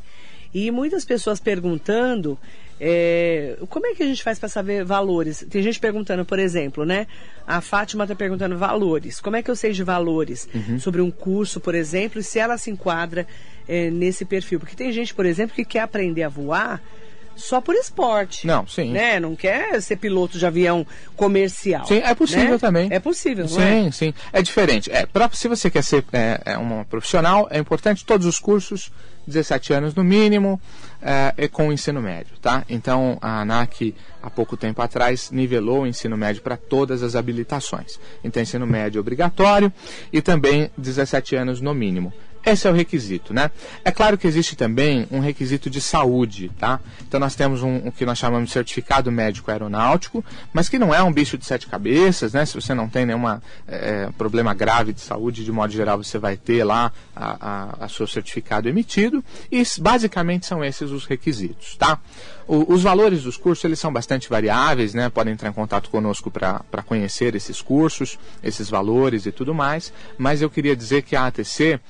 [0.54, 2.38] E muitas pessoas perguntando
[2.80, 5.44] é, como é que a gente faz para saber valores?
[5.48, 7.06] Tem gente perguntando, por exemplo, né?
[7.46, 9.20] A Fátima está perguntando valores.
[9.20, 10.78] Como é que eu sei de valores uhum.
[10.78, 13.26] sobre um curso, por exemplo, e se ela se enquadra
[13.66, 14.60] é, nesse perfil?
[14.60, 16.82] Porque tem gente, por exemplo, que quer aprender a voar
[17.36, 18.46] só por esporte.
[18.46, 18.90] Não, sim.
[18.90, 19.20] Né?
[19.20, 21.86] Não quer ser piloto de avião comercial.
[21.86, 22.58] Sim, é possível né?
[22.58, 22.88] também.
[22.90, 23.90] É possível, sim, é?
[23.92, 24.90] Sim, É diferente.
[24.90, 28.90] É, pra, se você quer ser é, é uma profissional, é importante todos os cursos,
[29.26, 30.60] 17 anos no mínimo,
[31.02, 32.64] é, e com o ensino médio, tá?
[32.68, 37.98] Então, a ANAC, há pouco tempo atrás, nivelou o ensino médio para todas as habilitações.
[38.24, 39.72] Então, ensino médio obrigatório
[40.12, 42.12] e também 17 anos no mínimo.
[42.46, 43.50] Esse é o requisito, né?
[43.84, 46.78] É claro que existe também um requisito de saúde, tá?
[47.02, 50.94] Então nós temos um, o que nós chamamos de certificado médico aeronáutico, mas que não
[50.94, 52.46] é um bicho de sete cabeças, né?
[52.46, 53.24] Se você não tem nenhum
[53.66, 57.88] é, problema grave de saúde, de modo geral você vai ter lá a, a, a
[57.88, 61.98] seu certificado emitido e basicamente são esses os requisitos, tá?
[62.48, 65.08] O, os valores dos cursos eles são bastante variáveis, né?
[65.08, 69.92] Podem entrar em contato conosco para conhecer esses cursos, esses valores e tudo mais.
[70.16, 71.80] Mas eu queria dizer que a ATC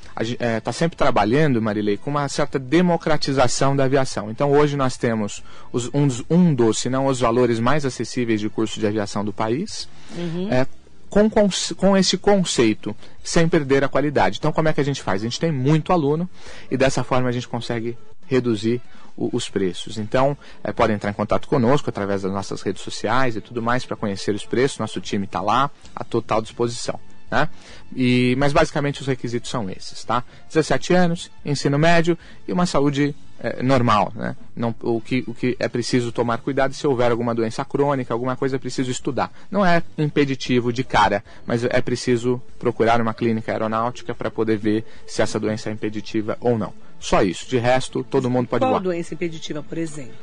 [0.47, 4.31] está é, tá sempre trabalhando, Marilei, com uma certa democratização da aviação.
[4.31, 8.49] Então hoje nós temos os, um, um dos, se não os valores mais acessíveis de
[8.49, 9.89] curso de aviação do país.
[10.17, 10.49] Uhum.
[10.51, 10.67] É,
[11.09, 14.39] com, com, com esse conceito, sem perder a qualidade.
[14.39, 15.23] Então, como é que a gente faz?
[15.23, 16.29] A gente tem muito aluno
[16.71, 18.83] e dessa forma a gente consegue reduzir
[19.17, 19.99] o, os preços.
[19.99, 23.87] Então, é, podem entrar em contato conosco através das nossas redes sociais e tudo mais
[23.87, 24.79] para conhecer os preços.
[24.79, 26.99] Nosso time está lá à total disposição.
[27.31, 27.49] Né?
[27.95, 30.23] E, mas basicamente os requisitos são esses, tá?
[30.49, 34.35] 17 anos, ensino médio e uma saúde é, normal, né?
[34.55, 38.37] Não, o, que, o que é preciso tomar cuidado se houver alguma doença crônica, alguma
[38.37, 39.31] coisa é preciso estudar.
[39.51, 44.85] Não é impeditivo de cara, mas é preciso procurar uma clínica aeronáutica para poder ver
[45.07, 46.73] se essa doença é impeditiva ou não.
[46.99, 47.47] Só isso.
[47.49, 48.81] De resto, todo mundo pode Qual voar.
[48.81, 50.15] Qual doença impeditiva, por exemplo?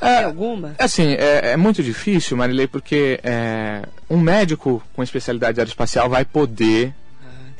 [0.00, 0.74] É, alguma?
[0.78, 6.94] Assim, é, é, muito difícil, Marilei, porque é, um médico com especialidade aeroespacial vai poder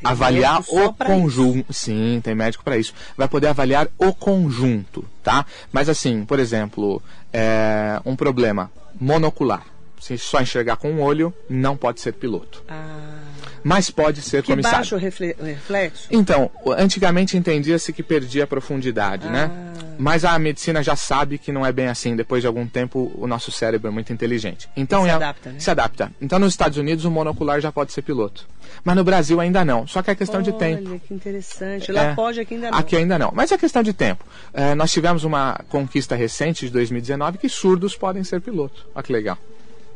[0.04, 1.72] ah, avaliar o conjunto.
[1.72, 2.92] Sim, tem médico para isso.
[3.16, 5.46] Vai poder avaliar o conjunto, tá?
[5.72, 8.70] Mas assim, por exemplo, é, um problema
[9.00, 9.64] monocular.
[10.00, 12.62] Se só enxergar com um olho, não pode ser piloto.
[12.68, 13.16] Ah
[13.66, 14.78] mas pode ser que comissário.
[14.78, 16.06] baixo reflexo?
[16.08, 19.50] Então, antigamente entendia-se que perdia a profundidade, né?
[19.52, 19.72] ah.
[19.72, 19.72] né?
[19.98, 22.16] Mas a medicina já sabe que não é bem assim.
[22.16, 24.68] Depois de algum tempo, o nosso cérebro é muito inteligente.
[24.76, 25.60] Então se é, adapta, né?
[25.60, 26.12] Se adapta.
[26.20, 28.46] Então, nos Estados Unidos, o monocular já pode ser piloto.
[28.84, 29.86] Mas no Brasil ainda não.
[29.86, 30.90] Só que é questão Olha, de tempo.
[30.90, 31.92] Olha, que interessante.
[31.92, 32.78] Lá é, pode, aqui ainda não.
[32.78, 33.32] Aqui ainda não.
[33.34, 34.24] Mas é questão de tempo.
[34.52, 38.86] É, nós tivemos uma conquista recente de 2019 que surdos podem ser piloto.
[38.94, 39.38] Olha que legal.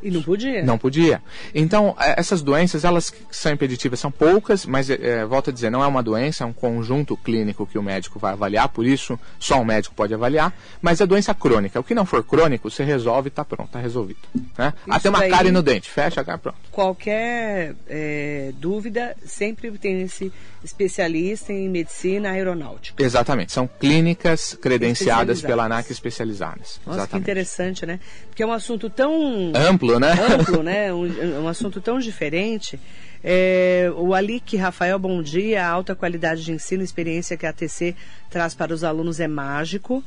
[0.03, 0.63] E não podia.
[0.63, 1.23] Não podia.
[1.55, 5.83] Então, é, essas doenças, elas são impeditivas, são poucas, mas, é, volto a dizer, não
[5.83, 9.61] é uma doença, é um conjunto clínico que o médico vai avaliar, por isso só
[9.61, 11.79] um médico pode avaliar, mas é doença crônica.
[11.79, 14.21] O que não for crônico, você resolve e está pronto, está resolvido.
[14.57, 14.73] Né?
[14.89, 16.59] Até uma daí- cárie no dente, fecha, cara, pronto.
[16.71, 20.33] Qualquer é, dúvida, sempre tem esse
[20.63, 23.03] especialista em medicina aeronáutica.
[23.03, 26.81] Exatamente, são clínicas credenciadas pela ANAC especializadas.
[26.87, 27.99] Nossa, que interessante, né?
[28.29, 30.13] Porque é um assunto tão Amplo, né?
[30.13, 30.93] amplo, né?
[30.95, 32.79] Um, um assunto tão diferente.
[33.23, 35.65] É, o Alic Rafael, bom dia.
[35.65, 37.95] A alta qualidade de ensino, experiência que a ATC
[38.31, 40.03] traz para os alunos é mágico.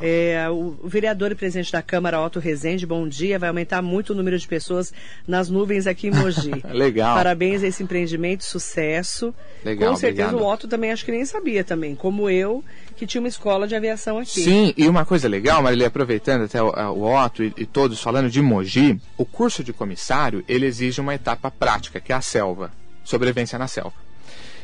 [0.00, 3.38] É, o, o vereador e presidente da Câmara, Otto Rezende, bom dia.
[3.38, 4.92] Vai aumentar muito o número de pessoas
[5.26, 6.62] nas nuvens aqui em Mogi.
[6.72, 7.14] Legal.
[7.14, 9.34] Parabéns a esse empreendimento, sucesso.
[9.64, 10.46] Legal, Com certeza obrigado.
[10.46, 12.64] o Otto também acho que nem sabia também, como eu,
[12.96, 14.42] que tinha uma escola de aviação aqui.
[14.42, 18.30] Sim, e uma coisa legal, Marília, aproveitando até o, o Otto e, e todos falando
[18.30, 22.72] de Mogi, o curso de comissário, ele exige uma etapa prática, que é a selva,
[23.04, 23.94] sobrevivência na selva.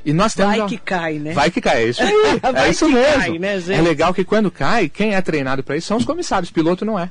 [0.05, 1.33] E nós temos Vai que cai, né?
[1.33, 2.13] Vai que cai, é isso aí,
[2.57, 3.21] é isso mesmo.
[3.21, 3.57] cai, né?
[3.69, 6.99] É legal que quando cai, quem é treinado para isso são os comissários, piloto não
[6.99, 7.09] é.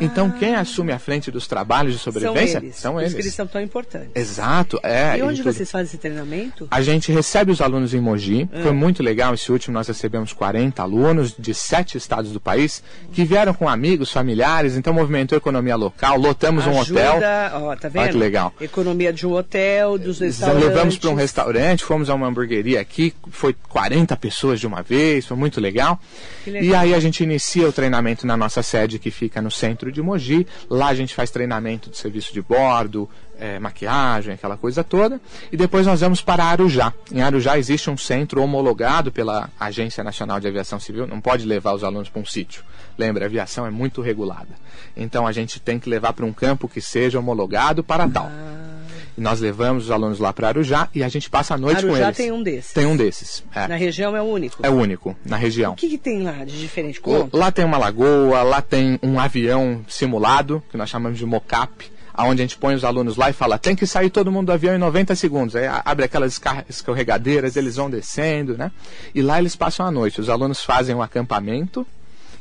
[0.00, 0.38] Então Ah.
[0.38, 2.76] quem assume a frente dos trabalhos de sobrevivência São eles.
[2.76, 3.14] são Por eles.
[3.14, 4.10] que eles são tão importantes.
[4.14, 5.18] Exato, é.
[5.18, 6.68] e onde vocês fazem esse treinamento?
[6.70, 8.48] A gente recebe os alunos em Mogi.
[8.52, 8.62] É.
[8.62, 9.74] Foi muito legal esse último.
[9.74, 14.76] Nós recebemos 40 alunos de sete estados do país que vieram com amigos, familiares.
[14.76, 16.18] Então movimentou a economia local.
[16.18, 17.12] Lotamos um hotel.
[17.12, 18.02] Ajuda, ó, tá vendo?
[18.02, 18.52] Olha que legal.
[18.60, 20.68] Economia de um hotel, dos restaurantes.
[20.68, 25.26] Levamos para um restaurante, fomos a uma hamburgueria aqui, foi 40 pessoas de uma vez,
[25.26, 25.98] foi muito legal.
[26.46, 26.62] Legal.
[26.62, 30.02] E aí a gente inicia o treinamento na nossa sede que fica no centro de
[30.02, 30.44] Mogi.
[30.68, 35.20] Lá a gente faz treinamento de serviço de bordo, eh, maquiagem, aquela coisa toda.
[35.50, 36.92] E depois nós vamos para Arujá.
[37.12, 41.06] Em Arujá existe um centro homologado pela Agência Nacional de Aviação Civil.
[41.06, 42.64] Não pode levar os alunos para um sítio.
[42.98, 44.50] Lembra, a aviação é muito regulada.
[44.96, 48.26] Então a gente tem que levar para um campo que seja homologado para tal.
[48.26, 48.69] Ah.
[49.16, 51.88] E nós levamos os alunos lá para Arujá e a gente passa a noite com
[51.88, 52.16] Arujá eles.
[52.16, 52.72] tem um desses.
[52.72, 53.44] Tem um desses.
[53.54, 54.58] É, Na região é o único.
[54.64, 55.72] é o único na região.
[55.72, 57.00] O que, que tem lá de diferente?
[57.00, 57.36] Conta.
[57.36, 62.42] Lá tem uma lagoa, lá tem um avião simulado, que nós chamamos de mocap, aonde
[62.42, 64.74] a gente põe os alunos lá e fala, tem que sair todo mundo do avião
[64.74, 65.56] em 90 segundos.
[65.56, 68.70] Aí abre aquelas escorregadeiras, eles vão descendo, né?
[69.14, 70.20] E lá eles passam a noite.
[70.20, 71.86] Os alunos fazem um acampamento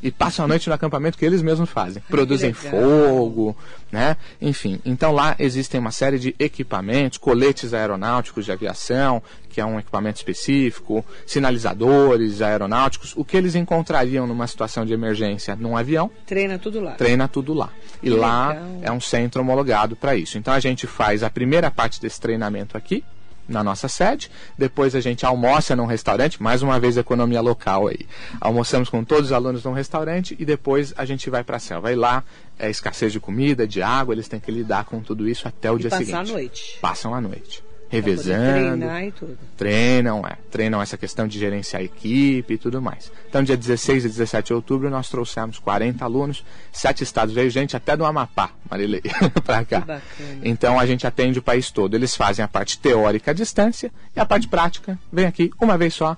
[0.02, 2.02] e passam a noite no acampamento que eles mesmos fazem.
[2.10, 3.56] Produzem fogo,
[3.92, 4.16] né?
[4.42, 9.80] Enfim, então lá existem uma série de equipamentos, coletes aeronáuticos de aviação, que é um
[9.80, 16.58] equipamento específico, sinalizadores aeronáuticos, o que eles encontrariam numa situação de emergência num avião, Treina
[16.60, 16.92] tudo lá.
[16.92, 17.70] treina tudo lá.
[18.02, 18.68] E Que lá legal.
[18.84, 20.38] é um centro homologado para isso.
[20.38, 23.04] Então a gente faz a primeira parte desse treinamento aqui,
[23.50, 28.06] na nossa sede, depois a gente almoça num restaurante, mais uma vez economia local aí.
[28.40, 31.92] Almoçamos com todos os alunos num restaurante e depois a gente vai para a selva.
[31.92, 32.24] E lá
[32.58, 35.78] é escassez de comida, de água, eles têm que lidar com tudo isso até o
[35.78, 36.14] E dia seguinte.
[36.14, 36.78] a noite.
[36.80, 37.64] Passam a noite.
[37.90, 39.38] Revezando Treinar e tudo.
[39.58, 43.12] treinam, é, treinam essa questão de gerenciar a equipe e tudo mais.
[43.28, 47.76] Então, dia 16 e 17 de outubro, nós trouxemos 40 alunos, sete estados, veio gente
[47.76, 49.02] até do Amapá, Marilei,
[49.44, 49.82] para cá.
[49.82, 50.02] Que bacana.
[50.44, 51.96] Então, a gente atende o país todo.
[51.96, 55.96] Eles fazem a parte teórica à distância e a parte prática vem aqui uma vez
[55.96, 56.16] só.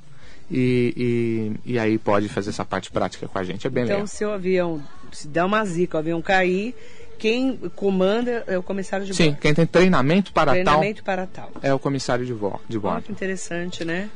[0.53, 3.95] E, e, e aí pode fazer essa parte prática com a gente, é bem Então,
[3.95, 4.07] legal.
[4.07, 6.75] se o avião, se der uma zica, o avião cair,
[7.21, 9.39] quem comanda é o comissário de Sim, bordo.
[9.41, 11.51] quem tem treinamento para Treinamento para tal.
[11.53, 13.03] tal é o comissário de, vo de Olha bordo.
[13.03, 14.09] que interessante, né?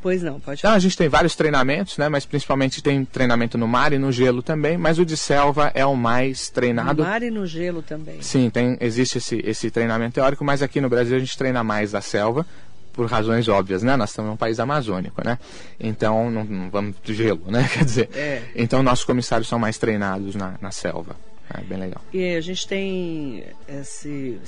[0.00, 0.76] Pois não, pode Então falar.
[0.76, 2.08] a gente tem vários treinamentos, né?
[2.08, 4.78] Mas principalmente tem treinamento no mar e no gelo também.
[4.78, 7.02] Mas o de selva é o mais No treinado.
[7.02, 8.22] mar e no gelo também.
[8.22, 11.94] Sim, tem, existe esse, esse treinamento teórico, mas aqui no Brasil a gente treina mais
[11.94, 12.46] a selva
[12.94, 13.94] por razões óbvias, né?
[13.96, 15.38] Nós estamos num país amazônico, né?
[15.78, 17.68] Então não, não vamos do gelo, né?
[17.74, 18.42] Quer dizer, É.
[18.54, 21.14] então nossos comissários são mais treinados na, na selva.
[21.52, 22.02] É bem legal.
[22.12, 24.38] E a gente tem esse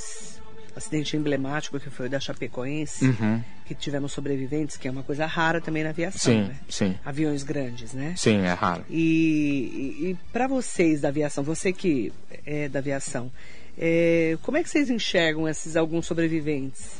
[0.74, 3.42] acidente emblemático que foi o da Chapecoense, Uhum.
[3.66, 6.56] que tivemos sobreviventes, que é uma coisa rara também na aviação, Sim, né?
[6.68, 8.14] sim, Aviões grandes, né?
[8.16, 8.84] sim, é raro.
[8.88, 12.12] E, e, para vocês da aviação, você que
[12.46, 13.30] é da aviação,
[13.76, 16.90] é, como é que vocês enxergam esses alguns sobreviventes?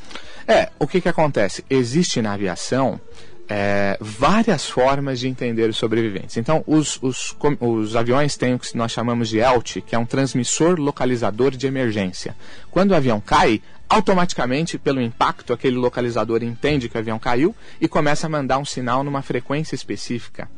[0.46, 1.64] É, o que que acontece?
[1.70, 3.00] Existe na aviação
[3.48, 6.36] é, várias formas de entender os sobreviventes.
[6.36, 10.04] Então, os, os, os aviões têm o que nós chamamos de ELT, que é um
[10.04, 12.36] transmissor localizador de emergência.
[12.70, 17.88] Quando o avião cai, automaticamente, pelo impacto, aquele localizador entende que o avião caiu e
[17.88, 20.48] começa a mandar um sinal numa frequência específica.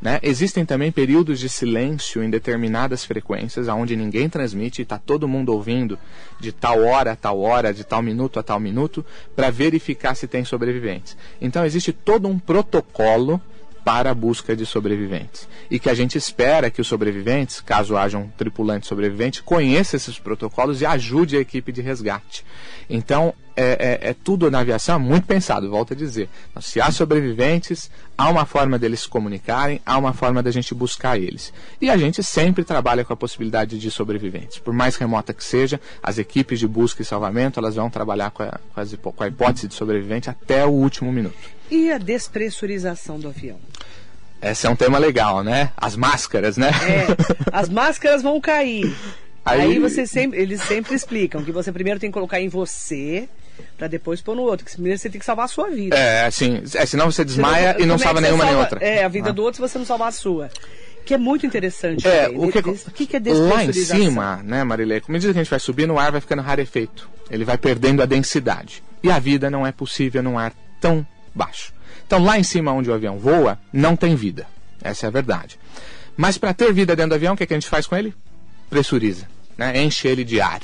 [0.00, 0.18] né?
[0.22, 5.52] Existem também períodos de silêncio em determinadas frequências, onde ninguém transmite e está todo mundo
[5.52, 5.96] ouvindo
[6.40, 10.26] de tal hora a tal hora, de tal minuto a tal minuto, para verificar se
[10.26, 11.16] tem sobreviventes.
[11.40, 13.40] Então existe todo um protocolo
[13.84, 15.48] para a busca de sobreviventes.
[15.70, 20.18] E que a gente espera que os sobreviventes, caso haja um tripulante sobrevivente, conheça esses
[20.18, 22.44] protocolos e ajude a equipe de resgate.
[22.88, 26.28] Então, é, é, é tudo na aviação é muito pensado, volto a dizer.
[26.50, 30.74] Então, se há sobreviventes, há uma forma deles se comunicarem, há uma forma da gente
[30.74, 31.52] buscar eles.
[31.80, 34.58] E a gente sempre trabalha com a possibilidade de sobreviventes.
[34.58, 38.42] Por mais remota que seja, as equipes de busca e salvamento, elas vão trabalhar com
[38.42, 41.36] a, com, as, com a hipótese de sobrevivente até o último minuto.
[41.70, 43.58] E a despressurização do avião?
[44.40, 45.70] Esse é um tema legal, né?
[45.76, 46.68] As máscaras, né?
[46.68, 47.06] É,
[47.52, 48.92] as máscaras vão cair.
[49.44, 53.28] Aí, Aí você sempre, eles sempre explicam que você primeiro tem que colocar em você
[53.76, 54.64] para depois pôr no outro.
[54.64, 55.96] Que primeiro você tem que salvar a sua vida.
[55.96, 58.52] É, assim, é, senão você desmaia você não, e não é salva é nenhuma salva,
[58.52, 58.84] nem outra.
[58.84, 59.32] É, a vida ah.
[59.32, 60.50] do outro se você não salvar a sua.
[61.04, 62.06] Que é muito interessante.
[62.06, 65.38] É, o que, o que, que é Lá em cima, né, Marilei, com medida que
[65.38, 67.10] a gente vai subindo, o ar vai ficando rarefeito.
[67.28, 68.84] Ele vai perdendo a densidade.
[69.02, 71.72] E a vida não é possível num ar tão baixo.
[72.06, 74.46] Então, lá em cima onde o avião voa, não tem vida.
[74.80, 75.58] Essa é a verdade.
[76.16, 77.96] Mas para ter vida dentro do avião, o que, é que a gente faz com
[77.96, 78.14] ele?
[78.70, 79.26] Pressuriza.
[79.56, 79.82] Né?
[79.82, 80.60] Enche ele de ar.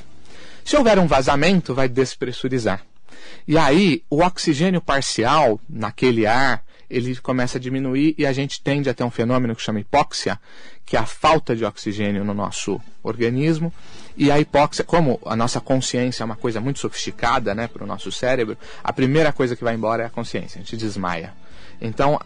[0.68, 2.82] Se houver um vazamento, vai despressurizar.
[3.46, 8.90] E aí, o oxigênio parcial naquele ar, ele começa a diminuir e a gente tende
[8.90, 10.38] a ter um fenômeno que chama hipóxia,
[10.84, 13.72] que é a falta de oxigênio no nosso organismo.
[14.14, 17.86] E a hipóxia, como a nossa consciência é uma coisa muito sofisticada né, para o
[17.86, 21.32] nosso cérebro, a primeira coisa que vai embora é a consciência, a gente desmaia.
[21.80, 22.20] Então,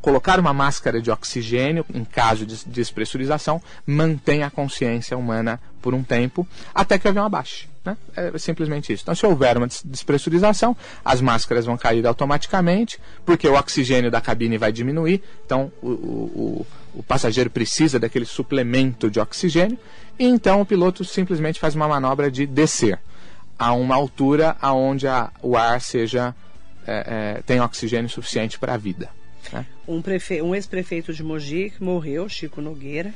[0.00, 6.02] colocar uma máscara de oxigênio em caso de despressurização mantém a consciência humana por um
[6.02, 7.68] tempo até que o avião abaixe.
[7.84, 7.96] Né?
[8.16, 9.04] É simplesmente isso.
[9.04, 14.58] Então, se houver uma despressurização, as máscaras vão cair automaticamente, porque o oxigênio da cabine
[14.58, 19.78] vai diminuir, então o, o, o passageiro precisa daquele suplemento de oxigênio,
[20.18, 22.98] e então o piloto simplesmente faz uma manobra de descer
[23.58, 25.06] a uma altura onde
[25.40, 26.34] o ar seja
[26.86, 29.08] é, é, tem oxigênio suficiente para a vida.
[29.52, 29.66] Né?
[29.86, 30.42] Um, prefe...
[30.42, 33.12] um ex-prefeito de Mogi que morreu, Chico Nogueira,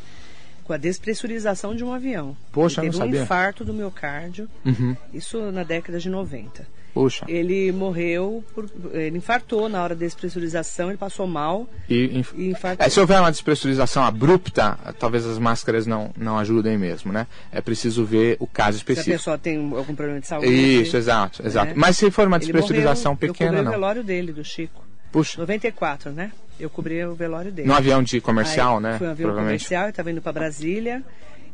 [0.65, 2.37] com a despressurização de um avião.
[2.53, 4.97] Poxa, ele teve um infarto do miocárdio, uhum.
[5.13, 6.65] isso na década de 90.
[6.93, 7.25] Puxa.
[7.29, 12.33] Ele morreu, por, ele infartou na hora da despressurização, ele passou mal e, inf...
[12.35, 12.85] e infartou.
[12.85, 17.27] É, se houver uma despressurização abrupta, talvez as máscaras não, não ajudem mesmo, né?
[17.53, 19.05] É preciso ver o caso específico.
[19.05, 20.49] Se a pessoa tem algum problema de saúde.
[20.49, 21.73] Isso, exato, exato.
[21.73, 21.75] É.
[21.75, 23.71] Mas se for uma despressurização morreu, pequena, eu não.
[23.71, 24.90] o velório dele, do Chico.
[25.13, 25.39] Puxa.
[25.39, 26.33] 94, né?
[26.59, 27.67] Eu cobri o velório dele.
[27.67, 28.99] No avião de comercial, aí, né?
[28.99, 31.03] Foi um avião comercial, ele estava indo para Brasília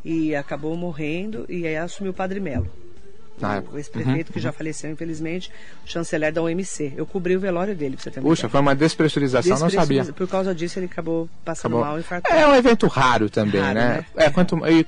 [0.05, 2.71] e acabou morrendo e aí assumiu o Padre Melo.
[3.41, 5.51] Na o ex-prefeito uhum, que já faleceu, infelizmente,
[5.85, 6.95] o chanceler da OMC.
[6.97, 10.05] Eu cobri o velório dele, pra você ter Puxa, foi uma despressurização, não sabia.
[10.05, 11.87] Por causa disso, ele acabou passando acabou.
[11.87, 12.39] mal e infartando.
[12.39, 14.07] É um evento raro também, raro, né?
[14.15, 14.25] né?
[14.25, 14.87] É, quanto, e,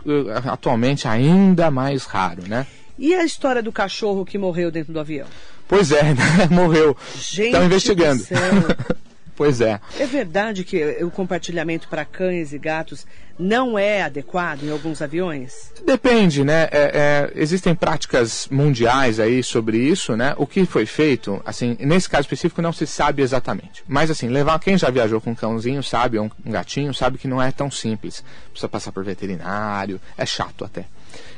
[0.50, 2.66] atualmente ainda mais raro, né?
[2.98, 5.26] E a história do cachorro que morreu dentro do avião?
[5.68, 6.48] Pois é, né?
[6.50, 6.96] morreu.
[7.14, 8.24] Estão investigando.
[9.38, 9.80] Pois é.
[10.00, 13.06] É verdade que o compartilhamento para cães e gatos
[13.38, 15.72] não é adequado em alguns aviões?
[15.86, 16.64] Depende, né?
[16.72, 20.34] É, é, existem práticas mundiais aí sobre isso, né?
[20.36, 23.84] O que foi feito, assim, nesse caso específico não se sabe exatamente.
[23.86, 27.28] Mas assim, levar quem já viajou com um cãozinho sabe, ou um gatinho, sabe que
[27.28, 28.24] não é tão simples.
[28.50, 30.84] Precisa passar por veterinário, é chato até.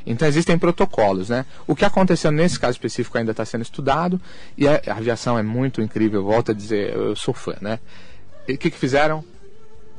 [0.06, 1.44] Então existem protocolos, né?
[1.66, 4.20] O que aconteceu nesse caso específico ainda está sendo estudado
[4.56, 6.24] e a, aviação é muito incrível.
[6.24, 7.78] Volto a dizer, eu sou fã, né?
[8.48, 9.24] E o que, que fizeram?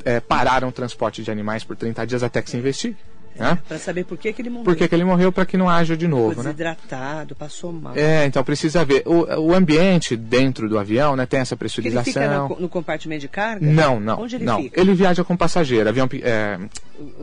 [0.03, 2.97] É, pararam o transporte de animais por 30 dias até que se investigue.
[3.35, 3.57] Né?
[3.67, 4.65] Para saber por que, que ele morreu.
[4.65, 6.29] Por que, que ele morreu para que não haja de novo.
[6.29, 6.51] Ficou né?
[6.51, 7.93] desidratado, passou mal.
[7.95, 9.03] É, então precisa ver.
[9.05, 12.21] O, o ambiente dentro do avião né, tem essa pressurização.
[12.21, 13.65] Ele fica no, no compartimento de carga?
[13.65, 14.21] Não, não.
[14.21, 14.61] Onde ele não.
[14.61, 14.79] fica?
[14.79, 15.87] Ele viaja com passageiro.
[15.87, 16.59] Avião, é,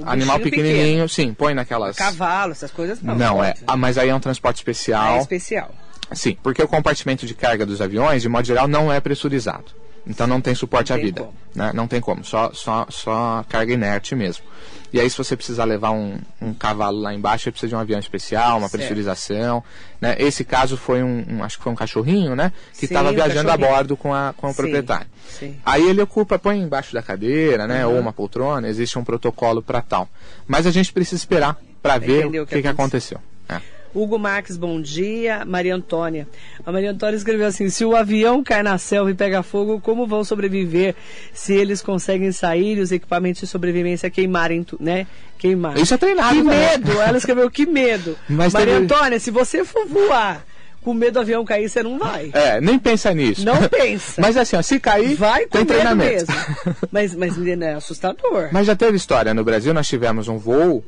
[0.05, 1.09] animal pequenininho, pequeno.
[1.09, 1.97] sim, põe naquelas.
[1.97, 3.15] Cavalo, essas coisas não.
[3.15, 3.55] Não, é.
[3.67, 5.17] Ah, mas aí é um transporte especial.
[5.17, 5.75] É especial.
[6.13, 9.67] Sim, porque o compartimento de carga dos aviões, de modo geral, não é pressurizado.
[10.07, 11.29] Então não tem suporte não à vida.
[11.55, 11.73] Né?
[11.75, 14.45] Não tem como, só, só, só carga inerte mesmo.
[14.93, 17.79] E aí, se você precisar levar um, um cavalo lá embaixo, você precisa de um
[17.79, 18.81] avião especial, uma certo.
[18.81, 19.63] pressurização.
[20.01, 20.17] Né?
[20.19, 22.53] Esse caso foi um, um, acho que foi um cachorrinho, né?
[22.79, 24.57] Que estava viajando a bordo com, a, com o Sim.
[24.57, 25.07] proprietário.
[25.29, 25.57] Sim.
[25.65, 27.85] Aí ele ocupa, põe embaixo da cadeira, né?
[27.85, 27.95] Uhum.
[27.95, 30.09] Ou uma poltrona, existe um protocolo para tal.
[30.47, 33.21] Mas a gente precisa esperar para ver o que, que, que aconteceu.
[33.47, 33.61] É.
[33.95, 35.45] Hugo Marques, bom dia.
[35.45, 36.29] Maria Antônia.
[36.65, 40.07] A Maria Antônia escreveu assim: se o avião cai na selva e pega fogo, como
[40.07, 40.95] vão sobreviver?
[41.33, 45.07] Se eles conseguem sair e os equipamentos de sobrevivência queimarem, né?
[45.39, 45.79] Queimar.
[45.79, 46.35] Isso é treinado.
[46.35, 46.77] Que né?
[46.77, 47.01] medo!
[47.01, 48.17] Ela escreveu: que medo.
[48.29, 48.85] Mas Maria teve...
[48.85, 50.45] Antônia, se você for voar
[50.83, 52.31] com medo do avião cair, você não vai.
[52.33, 53.45] É, nem pensa nisso.
[53.45, 54.21] Não pensa.
[54.21, 56.27] Mas assim, ó, se cair, vai com tem treinamento.
[56.27, 56.35] mesmo.
[56.91, 58.49] Mas, mas é assustador.
[58.53, 59.35] Mas já teve história.
[59.35, 60.83] No Brasil nós tivemos um voo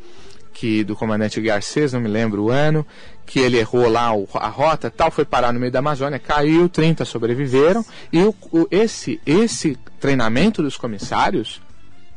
[0.53, 2.87] que do comandante Garcês, não me lembro o ano,
[3.25, 7.05] que ele errou lá a rota, tal, foi parar no meio da Amazônia, caiu, 30
[7.05, 11.61] sobreviveram, e o, o, esse, esse treinamento dos comissários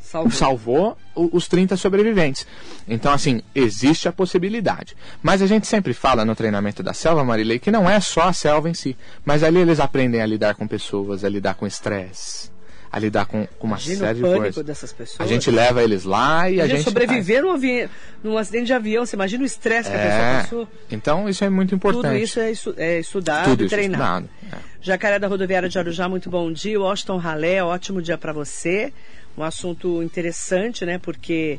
[0.00, 0.30] Salvou.
[0.30, 2.46] salvou os 30 sobreviventes.
[2.86, 4.96] Então, assim, existe a possibilidade.
[5.22, 8.32] Mas a gente sempre fala no treinamento da selva, Marilei, que não é só a
[8.32, 8.96] selva em si.
[9.24, 12.50] Mas ali eles aprendem a lidar com pessoas, a lidar com estresse,
[12.94, 14.64] a lidar com, com uma Imagina série o de coisas.
[14.64, 15.20] dessas pessoas.
[15.20, 16.84] A gente leva eles lá e a Imagina gente.
[16.84, 17.88] sobreviver num, avi...
[18.22, 19.04] num acidente de avião.
[19.04, 20.68] Você imagina o estresse que a pessoa É, passou?
[20.90, 22.04] então isso é muito importante.
[22.04, 24.26] Tudo isso é, estu- é estudado Tudo e treinado.
[24.26, 24.74] estudado, é.
[24.80, 26.78] Jacaré da Rodoviária de Arujá, muito bom dia.
[26.80, 28.92] Washington Ralé, ótimo dia para você.
[29.36, 30.98] Um assunto interessante, né?
[30.98, 31.58] Porque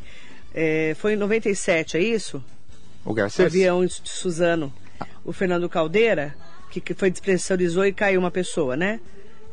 [0.53, 2.41] é, foi em 97, é isso?
[3.03, 3.45] O O Garcês?
[3.47, 4.71] avião de Suzano.
[5.25, 6.33] O Fernando Caldeira,
[6.71, 9.01] que, que foi despressurizou e caiu uma pessoa, né?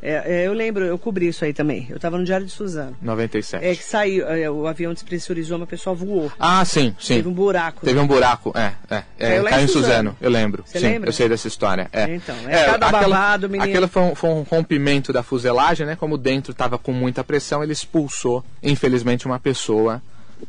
[0.03, 1.87] É, é, eu lembro, eu cobri isso aí também.
[1.89, 2.97] Eu estava no Diário de Suzano.
[3.01, 3.65] 97.
[3.65, 6.31] É que saiu, é, o avião despressurizou, uma pessoa voou.
[6.41, 7.15] Ah, sim, sim.
[7.15, 7.87] Teve um buraco.
[7.87, 9.05] Teve um buraco, é, é.
[9.17, 9.69] é Caiu em Suzano.
[9.69, 10.65] Suzano, eu lembro.
[10.67, 11.09] Você sim, lembra?
[11.09, 11.89] eu sei dessa história.
[11.93, 12.13] É.
[12.13, 13.71] Então, é cada babado, menino.
[13.71, 15.95] Aquilo foi um, foi um rompimento da fuselagem, né?
[15.95, 20.03] Como dentro estava com muita pressão, ele expulsou, infelizmente, uma pessoa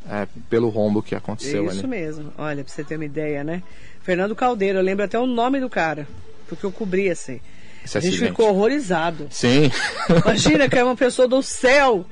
[0.09, 1.87] é, pelo rombo que aconteceu Isso ali.
[1.87, 2.33] mesmo.
[2.39, 3.61] Olha, pra você ter uma ideia, né?
[4.01, 6.07] Fernando Caldeira, eu lembro até o nome do cara,
[6.47, 7.39] porque eu cobri assim.
[7.83, 8.31] Esse a gente acidente.
[8.31, 9.27] ficou horrorizado.
[9.29, 9.71] Sim.
[10.25, 12.05] Imagina que é uma pessoa do céu.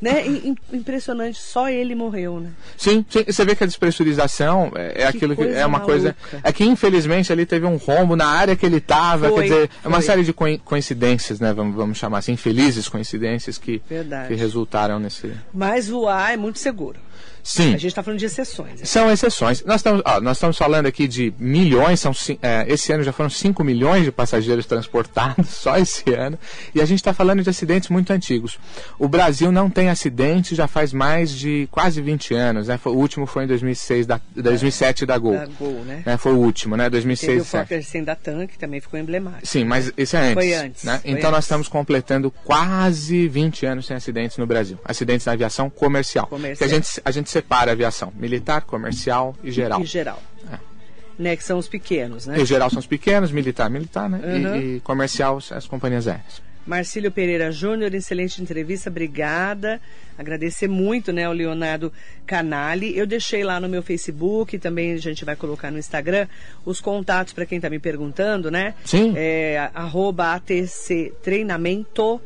[0.00, 0.24] Né?
[0.72, 2.50] Impressionante, só ele morreu, né?
[2.76, 6.14] Sim, sim, você vê que a despressurização é, é aquilo que coisa é uma coisa.
[6.30, 6.48] maluca.
[6.48, 9.88] É que infelizmente ali teve um rombo na área que ele estava, quer dizer, é
[9.88, 11.52] uma série de coi- coincidências, né?
[11.52, 14.28] Vamos, vamos chamar assim, infelizes coincidências que, Verdade.
[14.28, 15.32] que resultaram nesse.
[15.52, 17.00] Mas voar é muito seguro.
[17.48, 17.68] Sim.
[17.68, 18.80] A gente está falando de exceções.
[18.80, 18.84] né?
[18.84, 19.64] São exceções.
[19.64, 23.30] Nós estamos, ó, nós estamos falando aqui de milhões, são, é, esse ano já foram
[23.30, 26.38] 5 milhões de passageiros transportados, só esse ano.
[26.74, 28.58] E a gente está falando de acidentes muito antigos.
[28.98, 32.68] O Brasil não tem acidente já faz mais de quase 20 anos.
[32.68, 32.78] Né?
[32.84, 35.32] O último foi em 2006, da, 2007 da Gol.
[35.32, 36.02] Da Gol, né?
[36.04, 36.16] Né?
[36.18, 36.84] Foi o último, né?
[36.84, 37.62] Teve 2006 o 2007.
[37.62, 39.46] Fokker 100 da que também ficou emblemático.
[39.46, 40.34] Sim, mas esse é antes.
[40.34, 40.98] Foi antes, né?
[41.02, 41.44] foi Então nós antes.
[41.46, 44.78] estamos completando quase 20 anos sem acidentes no Brasil.
[44.84, 46.26] Acidentes na aviação comercial.
[46.26, 46.56] Comercial.
[46.58, 49.80] Que a gente, a gente separa a aviação militar, comercial e geral.
[49.80, 50.22] Em geral.
[50.52, 50.58] É.
[51.18, 52.40] Né, que são os pequenos, né?
[52.40, 54.20] Em geral são os pequenos, militar, militar, né?
[54.22, 54.56] E- Uhum.
[54.76, 56.40] E, comercial, as companhias aéreas.
[56.66, 59.80] Marcílio Pereira Júnior, excelente entrevista, obrigada.
[60.18, 61.90] Agradecer muito, né, ao Leonardo
[62.26, 62.96] Canali.
[62.96, 66.26] Eu deixei lá no meu Facebook, também a gente vai colocar no Instagram,
[66.66, 68.74] os contatos para quem está me perguntando, né?
[68.84, 69.14] Sim.
[69.16, 72.20] É, arroba ATC Treinamento.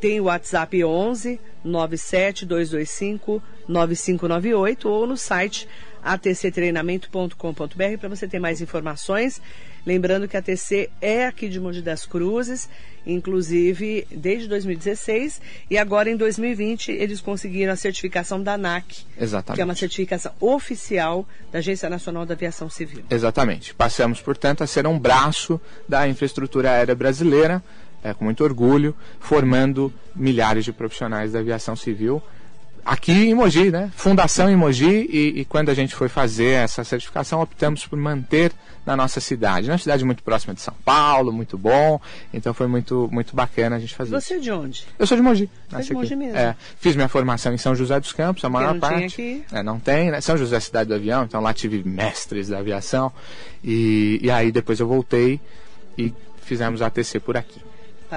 [0.00, 5.66] Tem o WhatsApp 11 97225 9598 ou no site
[6.02, 9.40] atctreinamento.com.br para você ter mais informações.
[9.86, 12.68] Lembrando que a ATC é aqui de Mogi das Cruzes,
[13.06, 15.40] inclusive desde 2016
[15.70, 19.56] e agora em 2020 eles conseguiram a certificação da ANAC, Exatamente.
[19.56, 23.04] que é uma certificação oficial da Agência Nacional da Aviação Civil.
[23.10, 23.74] Exatamente.
[23.74, 27.62] Passamos, portanto, a ser um braço da infraestrutura aérea brasileira,
[28.04, 32.22] é, com muito orgulho, formando milhares de profissionais da aviação civil.
[32.84, 33.90] Aqui em Mogi, né?
[33.96, 38.52] Fundação em Mogi, e, e quando a gente foi fazer essa certificação, optamos por manter
[38.84, 39.70] na nossa cidade.
[39.70, 41.98] Uma cidade muito próxima de São Paulo, muito bom,
[42.32, 44.26] então foi muito, muito bacana a gente fazer isso.
[44.26, 44.84] Você é de onde?
[44.98, 45.48] Eu sou de Mogi.
[45.70, 46.16] Você é de Mogi aqui.
[46.16, 46.36] mesmo?
[46.36, 49.04] É, fiz minha formação em São José dos Campos, a maior não parte.
[49.06, 49.42] aqui.
[49.50, 50.20] É, não tem, né?
[50.20, 53.10] São José é cidade do avião, então lá tive mestres da aviação.
[53.62, 55.40] E, e aí depois eu voltei
[55.96, 57.62] e fizemos a ATC por aqui.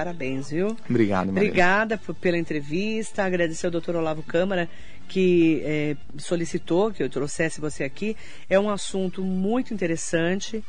[0.02, 0.76] Parabéns, viu?
[0.88, 1.48] Obrigado, Maria.
[1.48, 4.68] Obrigada por- pela entrevista, agradecer ao doutor Olavo Câmara
[5.08, 8.16] que eh, solicitou que eu trouxesse você aqui.
[8.48, 10.62] É um assunto muito interessante,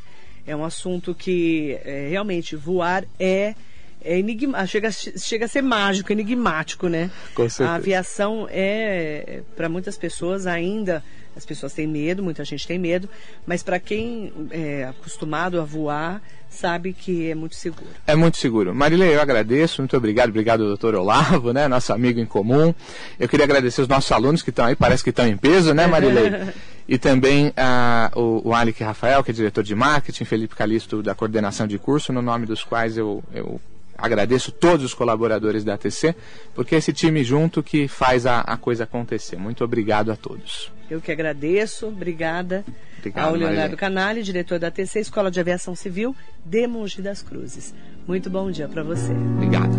[0.47, 3.53] é um assunto que eh, realmente voar é,
[4.02, 7.10] é enigma, chega, chega a ser mágico, enigmático, né?
[7.36, 7.70] Com certeza.
[7.70, 11.04] A aviação é, para muitas pessoas ainda,
[11.36, 13.10] as pessoas têm medo, muita gente tem medo,
[13.45, 17.89] mas para quem é acostumado a voar, sabe que é muito seguro.
[18.08, 18.74] É muito seguro.
[18.74, 22.74] Marília, eu agradeço, muito obrigado, obrigado doutor Olavo, né, nosso amigo em comum.
[23.20, 25.88] Eu queria agradecer os nossos alunos que estão aí, parece que estão em peso, né,
[25.88, 26.54] Marília?
[26.88, 31.14] e também ah, o, o Alec Rafael, que é diretor de marketing, Felipe Calisto, da
[31.14, 33.62] coordenação de curso, no nome dos quais eu, eu
[34.02, 36.16] agradeço todos os colaboradores da ATC,
[36.54, 39.38] porque é esse time junto que faz a, a coisa acontecer.
[39.38, 40.72] Muito obrigado a todos.
[40.89, 42.66] Eu que agradeço, obrigada
[42.97, 43.78] Obrigado, ao Leonardo Marilene.
[43.78, 47.74] Canali, diretor da TC Escola de Aviação Civil de Mogi das Cruzes.
[48.08, 49.12] Muito bom dia para você.
[49.12, 49.72] Obrigado.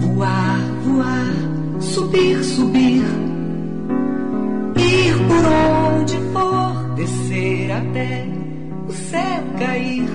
[0.00, 3.02] Voar, voar, subir, subir,
[4.78, 8.26] ir por onde for, descer até
[8.88, 10.08] o céu cair,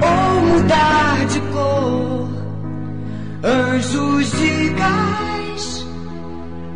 [0.00, 2.28] ou mudar de cor,
[3.42, 5.86] anjos de gás,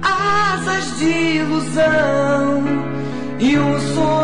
[0.03, 2.65] asas de ilusão
[3.39, 4.19] e um sonho.